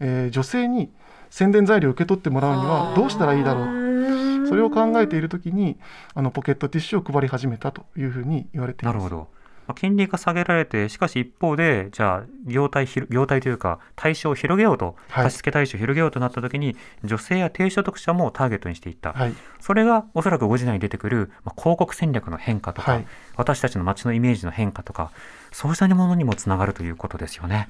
[0.00, 0.90] えー、女性に
[1.30, 4.46] 宣伝材料を受け取ってもらうにはどうしたらいいだろう。
[4.48, 5.76] それを考えているときに
[6.14, 8.94] あのポケットティッシュを配り始めたというふうに言われています。
[8.94, 9.36] なるほど。
[9.66, 25.10] まあ、金利が下げられて、しかし一方で、じゃあ業態、業態というか、対象を広げようと、貸付対象を広げようとなったときに、女性や低所得者もターゲットにしていった、はい、それがおそらく5時台に出てくる、まあ、広告戦略の変化とか、はい、私たちの街のイメージの変化とか、
[25.50, 27.68] そうしたものにもつながるということですよね。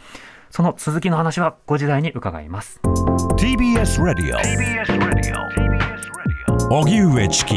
[0.50, 2.80] その続きの話は5時台に伺います。
[3.37, 5.42] TBS ラディオ TBS ラディ
[6.70, 7.54] オ荻上チキ。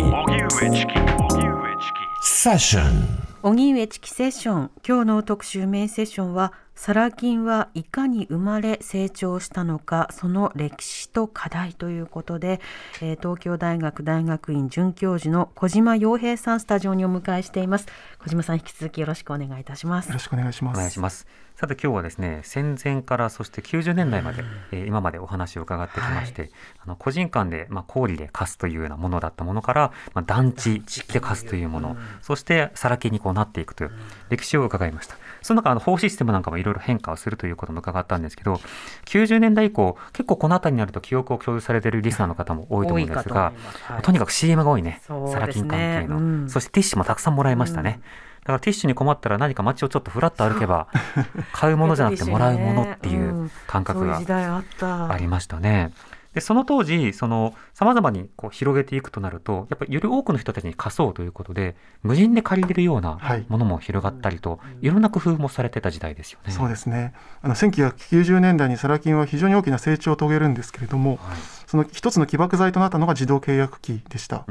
[2.21, 4.71] セッション荻上チキセッション。
[4.85, 12.61] 今日の特集メインセッションはサラ金はいかに生まれ成長したのかその歴史と課題ということで、
[13.01, 17.87] えー、東京大学大学院准教授の小島洋平さんスタジオにお迎えしています。
[18.23, 20.07] 小島さん引き続きよろしくお願いいたします。
[20.07, 20.77] よろしくお願いします。
[20.77, 21.25] お願いします
[21.59, 26.51] さて今日はですね戦前からそして90年代まで、えー、今までお話を伺ってきまして、はい、
[26.85, 33.91] あの個人間で、まあ、氷で貸すというようなものだったものから、まあ、団地で貸すというもの、そしてさらけにこうなっていくという
[34.29, 35.17] 歴史を伺いました。
[35.41, 38.61] その中あの法システムなんかもいろいろ変化をするということも伺ったんですけど
[39.05, 47.99] 90年代以降結構この辺りになると記憶を共有されているリスナーの方も多いと思うんですがとはい、とにかく CM が多いね、ね、サラ金関係の、うん、そしてティッシュもたくさんもらいましたね。
[48.23, 50.87] うんだからティッシュに困ったら何か街をちょっとふらっと歩けば
[51.53, 55.91] 買うものじゃなくてもらうものっていう感覚がありましたね。
[56.33, 66.51] でその当時その様々にこう広げていくとなるとやっぱりより多くの人たちに貸そうということで無人で借りれるようなものも広がったりと、はい、いろんな工夫もされてた時代ですよね。
[66.51, 74.45] そうですねあの1990年代にサラ金は非常に大きな成長を遂げるんですけれども、はい、その一つの起爆剤となったのが自動契約機でした。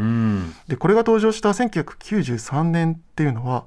[0.67, 3.67] でこれが登場した1993年っていうのは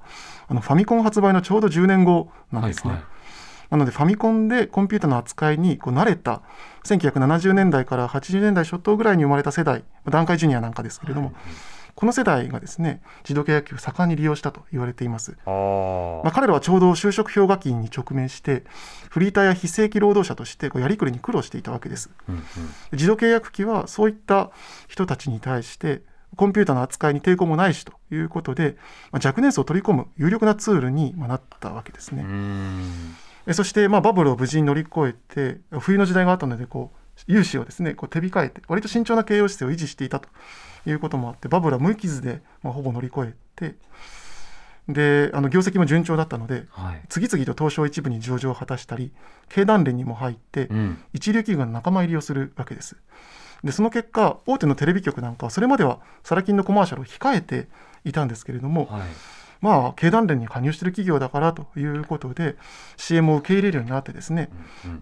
[0.49, 2.91] あのファミコン発売のちょうど10年後なんですね。
[2.91, 3.10] はいはい
[3.71, 6.41] なのでファミコンでコンピューターの扱いにこう慣れた
[6.83, 11.35] 1970年代から80年代初頭ぐらいに生まれた世代段階ジュニアなんかですけれども、はい、
[11.95, 15.37] この世代がですね自動契約機を盛んに利用したと言われています。
[15.45, 18.65] まあ、彼らはちょうど就職氷河期に直面して
[19.09, 22.09] フリーターや非正規労働者としてこうやりくりに苦労していたわけです。
[22.27, 22.43] うんうん、
[22.91, 24.51] 自動契約機はそういった
[24.89, 26.01] 人たちに対して
[26.35, 28.75] コンピューターの扱いに抵抗もないしということで、
[29.11, 32.25] まあ、若年層を取り込む有力なツールになったわけですね。
[33.53, 40.29] そしてまあバブルを無事に乗り越えて冬の時代があったのでこう融資をですねこう手控えて割と慎重な経営姿勢を維持していたと
[40.85, 43.75] いうこともあってバブルは無傷でまあほぼ乗り越えて
[44.87, 49.11] であの業績も順調だったので、はい、次々と東証一部に上場を果たしたり
[49.49, 52.97] 経団連にも入って、うん、一流企業の仲間入りをするわけです。
[53.63, 57.67] でその結果大手のテレビ局なんかはそれまではサラ金のコマーシャルを控えて
[58.03, 59.01] いたんですけれども、はい
[59.61, 62.55] まあ、経団連に加入している企業だからということで、
[62.97, 64.49] CM を受け入れるようになってですね、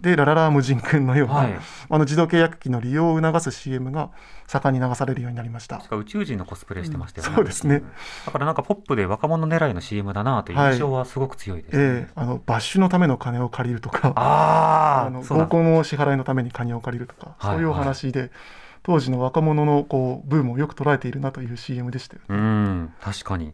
[0.02, 1.54] で、ラララ無人君のような、はい、
[1.88, 4.10] あの自動契約機の利用を促す CM が
[4.46, 5.82] 盛んに流されるようになりました。
[5.90, 7.82] 宇宙人のコスプレしてましたよね、うん、そうですね。
[8.26, 18.38] だからなんかポップで若者狙いの CM だなという印象はすごく強いです、ね、はい、えー、あのバッシュのための金を借りるとか、ああの合コンの支払いのために金を借りるとか、そういうお話で、はいはい
[18.82, 22.26] 当時の若者のこうブームをよく捉えているなという CM でしたよね。
[22.30, 23.52] うん確かに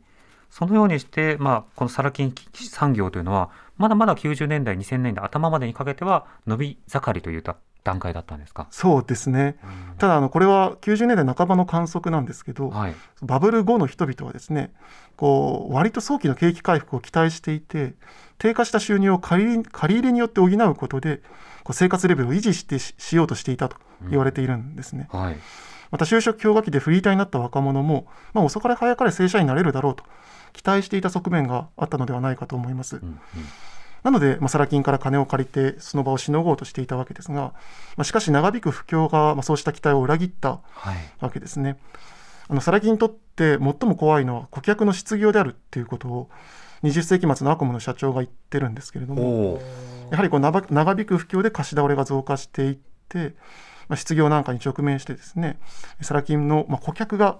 [0.56, 7.42] そのようにして、まあ、このサラ金産業というのは、まだまだ90年代、2000年代頭までにかけては伸び盛りという
[7.84, 8.66] 段階だったんですか？
[8.70, 14.72] そうですね、うん、ただあのこれは90年代半ばの観測なんですけど、はい、バブル後の人々はですね
[15.16, 17.92] こう割と早期の景気回復を期待していて
[18.38, 21.18] 低下した収入を借り借り入れによって補うことで
[21.64, 23.76] こう生活レベルを維持してしようとしていたと
[24.08, 25.08] 言われているんですね。
[25.12, 25.36] うんはい、
[25.90, 30.02] また就職氷河期でフリーターになった若者も、まあ、遅かれ早かれ正社員になれるだろうと
[30.56, 32.96] 期待していた側面があったのではないかと思います。
[32.96, 33.18] うんうん
[34.02, 37.54] なので、まあ、サラ金から金を借りてその場をしのごうとしていたわけですが、
[37.96, 40.60] まあ、しかし長引く不況が、まあ、そうした期待を裏切った
[41.18, 41.70] わけですね。
[41.70, 41.78] はい、
[42.50, 46.30] あのサラ金にとって最も怖いのは顧客の失業であるっていうことを
[46.84, 49.60] 20世紀末のアコムの社長が言ってるんですけれども
[50.12, 50.60] やはりこう長
[50.92, 52.78] 引く不況で貸し倒れが増加していっ
[53.08, 53.34] て、
[53.88, 55.58] まあ、失業なんかに直面してですね
[56.00, 57.38] サラ金の、まあ、顧客が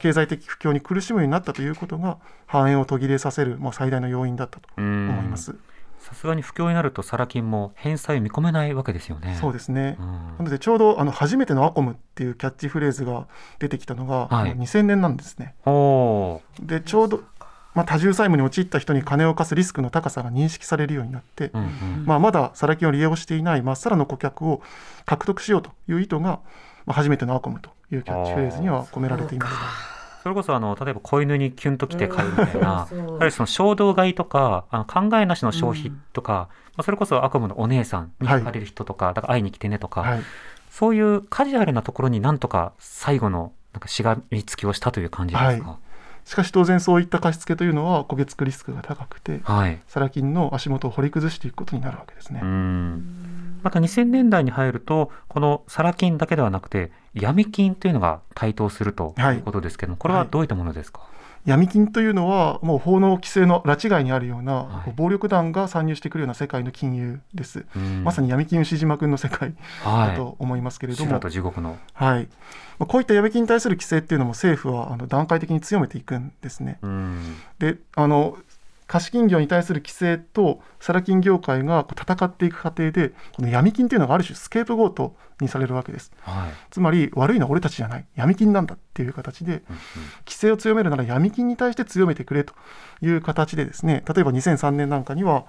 [0.00, 5.56] 経済的不況に苦しむようになったということが繁栄を途切れさせる、まあ、最大の要因だったと思います。
[5.98, 9.36] さすがに不況になるとサラ金も返済を見込めないわけですよね。
[9.40, 9.96] そうですね。
[9.98, 13.26] うん、なのでちょうどあの初めてのアコムっていうキャッチフレーズが
[13.58, 15.54] 出てきたのが、はい、2000年なんですね。
[16.60, 17.22] でちょうど
[17.74, 24.62] まあ、多重債務に陥った人に金を貸すリスクの高さが認識されるようになって、うんうん、まあ、まだサラ金を利用していないまっさらの顧客を
[25.04, 26.40] 獲得しようという意図が、ま
[26.88, 29.58] あ、初めてのアコムというキャッチフレーズには込められていました。
[30.22, 40.22] それこそあの例えば子犬にキュンときて買うみたいな、やはりその衝動買いとかあの考えなしの消費とか、うん、まあ、それこそ悪夢のお姉さんに借りる人とか、はい、だから会いに来てねとか、はい、
[40.70, 45.78] そういうカジュアルなところになんとか最後のなんかしがみつきをしたという感じですか、はい
[46.28, 52.40] しかし当然そういった貸付というのは焦げ付くリスクが高くて、はい、サラ金の足元を掘り崩していくことになるわけですね。
[52.42, 53.17] うん
[53.68, 61.08] また2000年代に入るとこのサラ金だけではなくて闇金というのが台頭するということですけども、はい、これはどういったものですか、はい
[61.46, 67.64] 闇金というのはもう法の規制の拉致外にあるような、はい、暴力団が参入してくるような世界の金融です、
[68.04, 72.28] まさに闇金牛島君の世界だと思いますけれども、はい、地獄の、はい、
[72.80, 76.80] こういった闇金に対する規制っていうのも政府はあの段階的に強めていくんですね。
[77.58, 78.36] であの
[78.88, 88.06] 貸金業に対する規制とサラ金業界が戦っていく過程でこの闇金というのがある種スケープゴートにされるわけです、はい、つまり悪いのは俺たちじゃない。
[88.16, 89.62] 闇金なんだっていう形で、
[90.26, 92.54] 規制を強めるなら闇金に対して強めてくれと
[93.02, 95.44] いう形でですね例えば2003年なんかには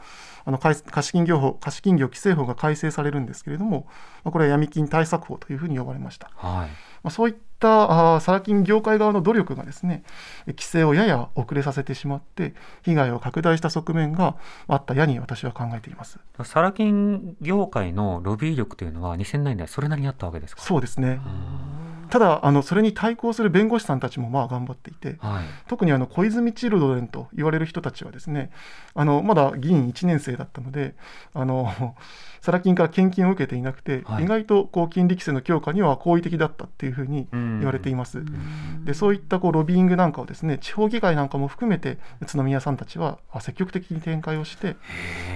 [0.45, 3.87] あの貸金業法貸金業規制法が改正されるんですけれども、
[4.23, 6.29] まあ、これは闇金対策法というふうに呼ばれました。
[6.35, 6.69] はい。
[7.03, 10.03] まあ、そういったあサラ金業界側の努力がですね
[10.47, 12.53] 規制をやや遅れさせてしまって
[12.83, 14.35] 被害を拡大した側面が
[14.67, 16.19] あったやに私は考えています。
[16.43, 20.61] サラ金業界のロビー力というのは2000年代それなりにあったわけですか？
[20.61, 21.19] そうですね。
[22.09, 28.49] ただあのそれに対抗する弁護士さんたちもまあ頑張っていて、はい、特にあの小泉チルドレンと言われる人たちはですね
[28.95, 30.95] あのまだ議員1年生だったので
[31.35, 31.95] あの
[32.41, 38.23] サラ金から献金を受けていなくて、はい、意外とこう金利規制の強化には好意的だったっていうふうに言われています。
[38.85, 44.75] でそういったこうロビーイングなんかをですね地方議会なんかも含めて宇都宮さんたちは積極的に展開をして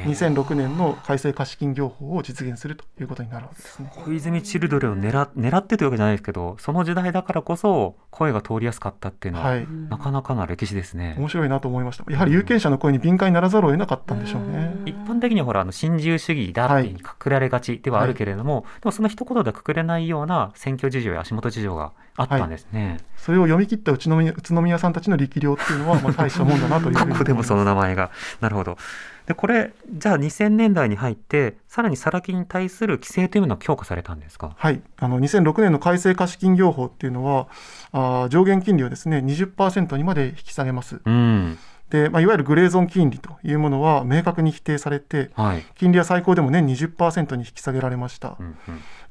[0.05, 3.91] 2006年の改正貸金業法を実現するということになるわけですね。
[3.93, 11.16] 小泉チルドレンを狙狙ってというわけじゃないですけどその時代だからこそ声が通りやすかったっていうのは、はい、なかなかな歴史ですね。
[11.18, 12.11] 面白いなと思いました。
[12.11, 14.76] やはり有権者の声に敏感にならざるを得なかったんでしょうね。
[14.86, 28.11] 一般的にはほらあの新自由主義だってくくられがちではあるけれども、はい、でもその一言でくくれないような選挙事情や足元事情があったんですね、はい、それを読み切った宇都宮宇都宮さんたちの力量っていうのはまあ大したもんだなというここでもその名前が。
[28.41, 28.78] なるほど。
[29.26, 34.53] でこれじゃあ2000年代に入ってさらにサラ金に対する規制というのは強化されたんですか？
[34.57, 34.82] はい。
[34.97, 37.47] あの2006年の改正貸金業法っていうのは
[37.91, 41.01] あ上限金利をですね20%にまで引き下げます。
[41.05, 41.57] うん。
[41.89, 48.55] でまあ、いわゆるグレーゾーン金利というものは明確に否定されて、はい、金利は最高でも年20%に引き下げられました、うんうん、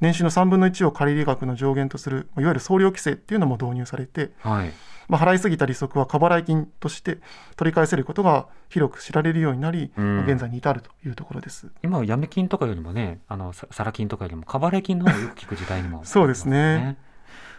[0.02, 4.72] 年収の3分の1を借り入額の上限とするいわゆる総量規制っていうのも導入されて、はい、
[5.08, 7.18] まあ、払いすぎた利息は過払い金として
[7.56, 11.68] 取り返せることが広く知られるようになり、うん、現在に至るというところです。
[11.84, 16.96] 今は闇金とかよりもねあのサラ金とかよりも過払い金の方がよく聞く時代にも、ね、そうですね。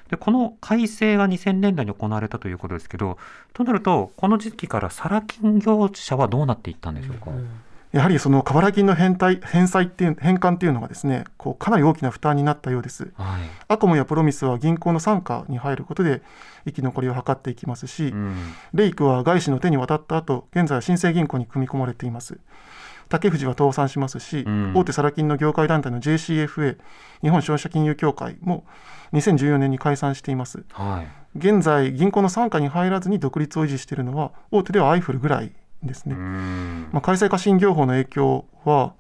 [0.10, 3.18] でこの改正が2000年代に行われたということですけど
[3.54, 7.48] となるとこの時期からサラ金業者はどうなっていったんでしょうか、うん
[7.94, 16.24] やはりその過払い金の返済返済っていう返還っていうのがですねこうかなり大きな負担になったようです、はい、アコモやプロミスは銀行の傘下に入ることで
[16.66, 18.36] 生き残りを図っていきますし、うん、
[18.74, 22.40] レイクは外資の手に渡った後現在は新生銀行に組み込まれています。
[23.10, 26.78] 竹藤は倒産しますし、うん、大手サラ金の業界団体の JCFA
[27.22, 28.64] 日本消費者金融協会も
[29.12, 31.04] 2014年に解散しています、は
[31.36, 35.52] い、現在銀行の傘下に入らずに独立を維持しているのは大手ではアイフルぐらい
[35.86, 38.94] ですね、まあ、改正過信業法の影響は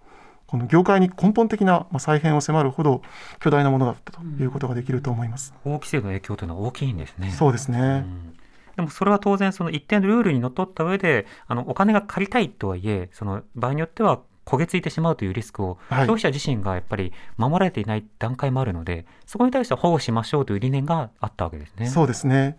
[0.47, 3.01] この業界に根本的な再編を迫るほど
[3.39, 5.53] 巨大なものだったということができると思います。
[5.63, 7.31] 法規制の影響というのは大きいんですね。
[7.31, 7.79] そうですね。
[7.79, 8.33] うん
[8.75, 21.87] でもそれは当然その一定のルールにのっとった上であのお金が借りたいとはいえその場合によっては焦げついてしまうというリスクを消費者自身がやっぱり守られていない段階もあるので、はい、そこに対して保護しましょうという理念があったわけですね。
[21.87, 22.57] そうですね、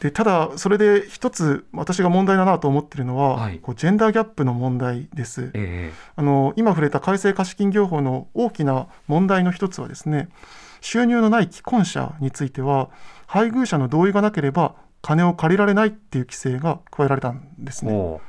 [0.00, 10.30] でただ、それで一つ私が問題だなと思っているのは、はい、こうジェンダーギャップの問題です、えー、あの今触れた改正貸金業法の大きな問題の一つはですね
[10.80, 12.88] 収入のない既婚者については
[13.26, 18.20] 配偶者の同意がなければ金を借りられないっていう規制が加えられたんですね。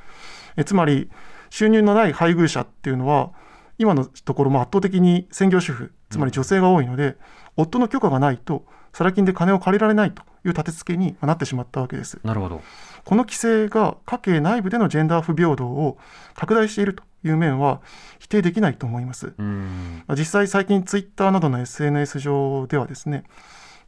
[0.57, 1.09] えつまり
[1.49, 3.31] 収入のない配偶者っていうのは
[3.77, 7.15] 今のところも圧倒的に専業主婦つまり女性が多いので、うん、
[7.57, 12.19] 夫の許可がないとサラ金で金を借りられないという立て付けになってしまったわけです。
[12.23, 12.61] なるほど
[13.03, 15.97] この規制が家計内部でのジェンダー不平等を
[16.35, 17.81] 拡大しているという面は
[18.19, 19.33] 否定できないと思います。
[20.09, 23.23] 実際最近ツイッターなどの SNS 上ではですね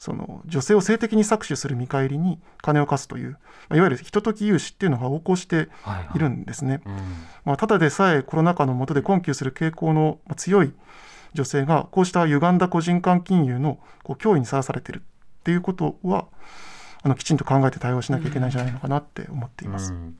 [0.04, 3.38] その女性を性的に搾取する見返りに金を貸すという、
[3.74, 5.70] いわゆるひととき融資っていうのが横行して
[6.14, 6.82] いるんですね。
[6.84, 7.10] はいはいうん、
[7.46, 10.74] まあ、ただでさえコロナ禍の下で困窮する傾向の強い
[11.34, 16.28] 女性がこうした歪んだ個人間金融のこう脅威にさらされているっていうことは
[17.02, 19.94] あのきちんと考えて対応しなきゃいけないんじゃないのかなって思っています。
[19.94, 20.18] うん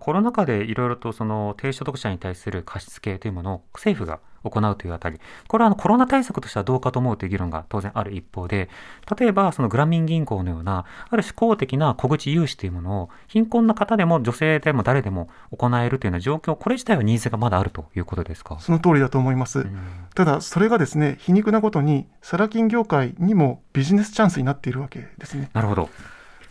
[0.00, 4.18] コロナ禍でいろいろとその低所得者に対する貸し付けというものを政府が
[4.50, 5.18] 行うというあたり、
[5.48, 8.68] これはあのコロナ対策としてはどうかと思うという議論が当然ある一方で、
[9.18, 18.58] 例えばそのグラミン銀行のような、ある種公的な小口融資というものを貧困な方でも女性でも誰でも行えるというような状況、これ自体はニーズがまだあるということですか？
[18.60, 19.60] その通りだと思います。
[19.60, 19.78] うん、
[20.14, 25.50] ただ、それがですね、皮肉なことに、サラ金業界にもビジネスチャンスになっているわけですね。
[25.52, 25.88] なるほど。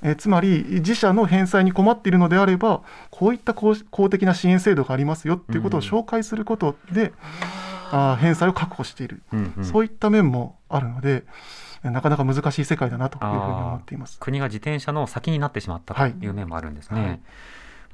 [0.02, 3.76] えつまり自社の返済に困っているのであればこういった公
[4.10, 7.12] 的な支援制度がありますよっていうことを紹介することで、うん、
[7.92, 11.24] あ返済を確保している、うんうん、そういった面もあるので
[11.84, 14.20] なかなか難しい世界だなというふうに思っています。
[14.20, 17.00] 国が自転車の先になってしまったという面もあるんですね。
[17.00, 17.20] はいはい。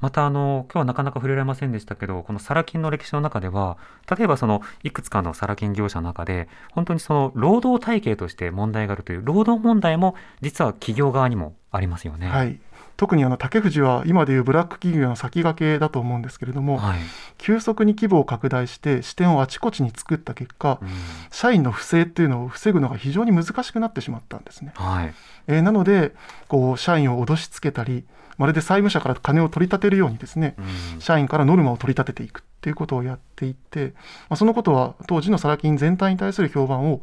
[0.00, 3.78] またあの今日はなかなか触れられませんでしたけどこのサラ金の歴史の中では
[4.18, 12.28] 例えばそのいくつかのサラ金業者の中で本当にその労働体系として問題があるという労働問題も実は企業側にもありますよね。
[12.28, 12.58] はい
[13.02, 17.00] 特にあの竹藤は今でいうブラック企業の先駆けだと思うんですけれども、はい、
[17.36, 20.88] 急速に規模を拡大して支店をあちこちに作った結果、うん、
[21.32, 24.70] 社員の不正っていうのを防ぐのが非常に難しくなってしまったんですね。
[24.76, 25.14] はい、
[25.48, 26.14] えー、なので
[26.46, 28.04] こう社員を脅しつけたり
[28.38, 30.54] まるで債務者から金を取り立てるようにですね、
[30.94, 33.94] うん、社員からノルマを取り立てていくっていうことをやっていって、
[34.28, 37.02] まあ、そのことは当時のサラ金全体に対する評判を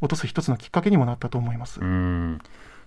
[0.00, 1.80] 落とす一つのきっかけにもなったと思います。
[1.80, 2.40] うん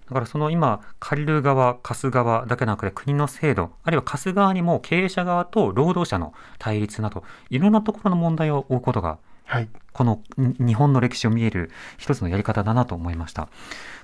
[0.08, 13.50] だからその今、借りる側、貸す側だけなくて国の制度、あるいは貸す側にも経営者側と労働者の対立など、いろんなところの問題を追うことが、はい、この日本の歴史を見える一つのやり方だなと思いました。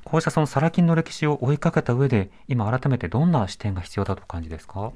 [0.04, 4.92] こうしたそのサラ金の歴史を追いかけた上で、今改めてどんな視点が必要だとお感じですか？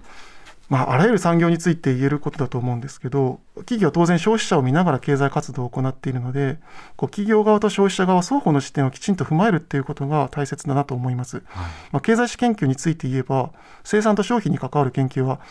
[0.73, 6.57] まあ、あらゆる産業について言えることだと思うんですけど企業は当然消費者を見ながら経済活動を行っているので
[6.95, 11.45] こう企業側と消費者側双方の視点をきちんと踏まえるっていうことが大切だなと思います、はい、
[11.91, 13.51] まあ、経済史研究について言えば
[13.83, 15.41] 生産と消費に関わる研究は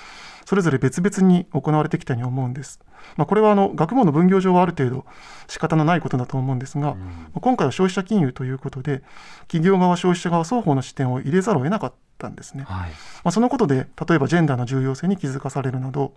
[0.44, 2.80] それぞれ別々に行われてきたように思うんです。
[3.16, 5.04] まあ、これはあの学問の分業上はある程度
[5.48, 9.02] 仕方のないことだと思うんですが、うん、今回は消費者金融ということで
[9.48, 12.64] 企業側消費者側双方の視点を入れざるを得なかったんですね。
[12.64, 16.14] はい、まあ、そのことで例えばジェンダーの重要性に気づかされるなど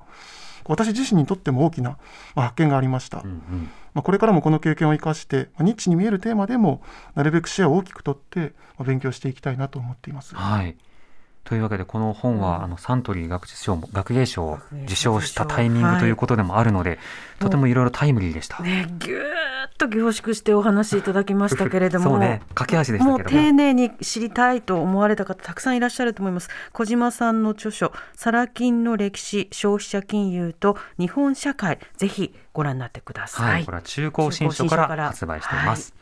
[0.68, 1.98] 私自身にとっても大きな
[2.36, 3.22] 発見がありました。
[3.24, 6.82] うんうんまあ、これからもこの経験を生かして、まあ、ニッチに見えるテーマでも
[7.14, 10.36] なるべく視野を大きくとって、まあ、勉強していきたいなと思っています。
[10.36, 10.76] はい
[11.46, 17.00] というわけでこの本は、あのサントリー学術賞学芸賞を受賞したタイミングということでもあるので、はい、
[17.40, 18.64] とてもいろいろタイムリーでした。
[18.64, 19.22] ね、ぎゅー
[19.68, 26.50] っと凝縮してお話しいただきましたけれども、 そうね、駆け足でしたもう丁寧に知りたいと思われた方たくさんいらっしゃると思います。
[26.74, 33.54] 小島さんの著書サラ金の歴史消費者金融と日本社会ぜひご覧になってください。
[33.54, 35.94] はい、これは中高新書から発売しています。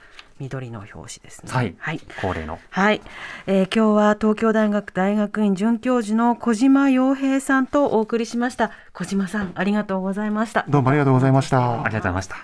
[0.44, 1.52] はい緑の表紙ですね。
[1.52, 1.76] はい。
[1.78, 2.60] はい、恒例の。
[2.70, 3.02] はい、
[3.48, 8.72] えー、今日は東京大学大学院准教授の小島洋平さんとお送りしました。
[8.92, 10.66] 小島さん、ありがとうございました。
[10.68, 11.74] どうもありがとうございました。
[11.74, 12.36] ありがとうございました。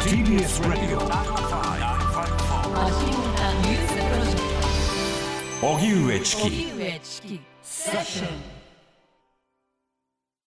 [0.00, 0.98] TBS Radio
[5.62, 8.51] 荻上チキセッション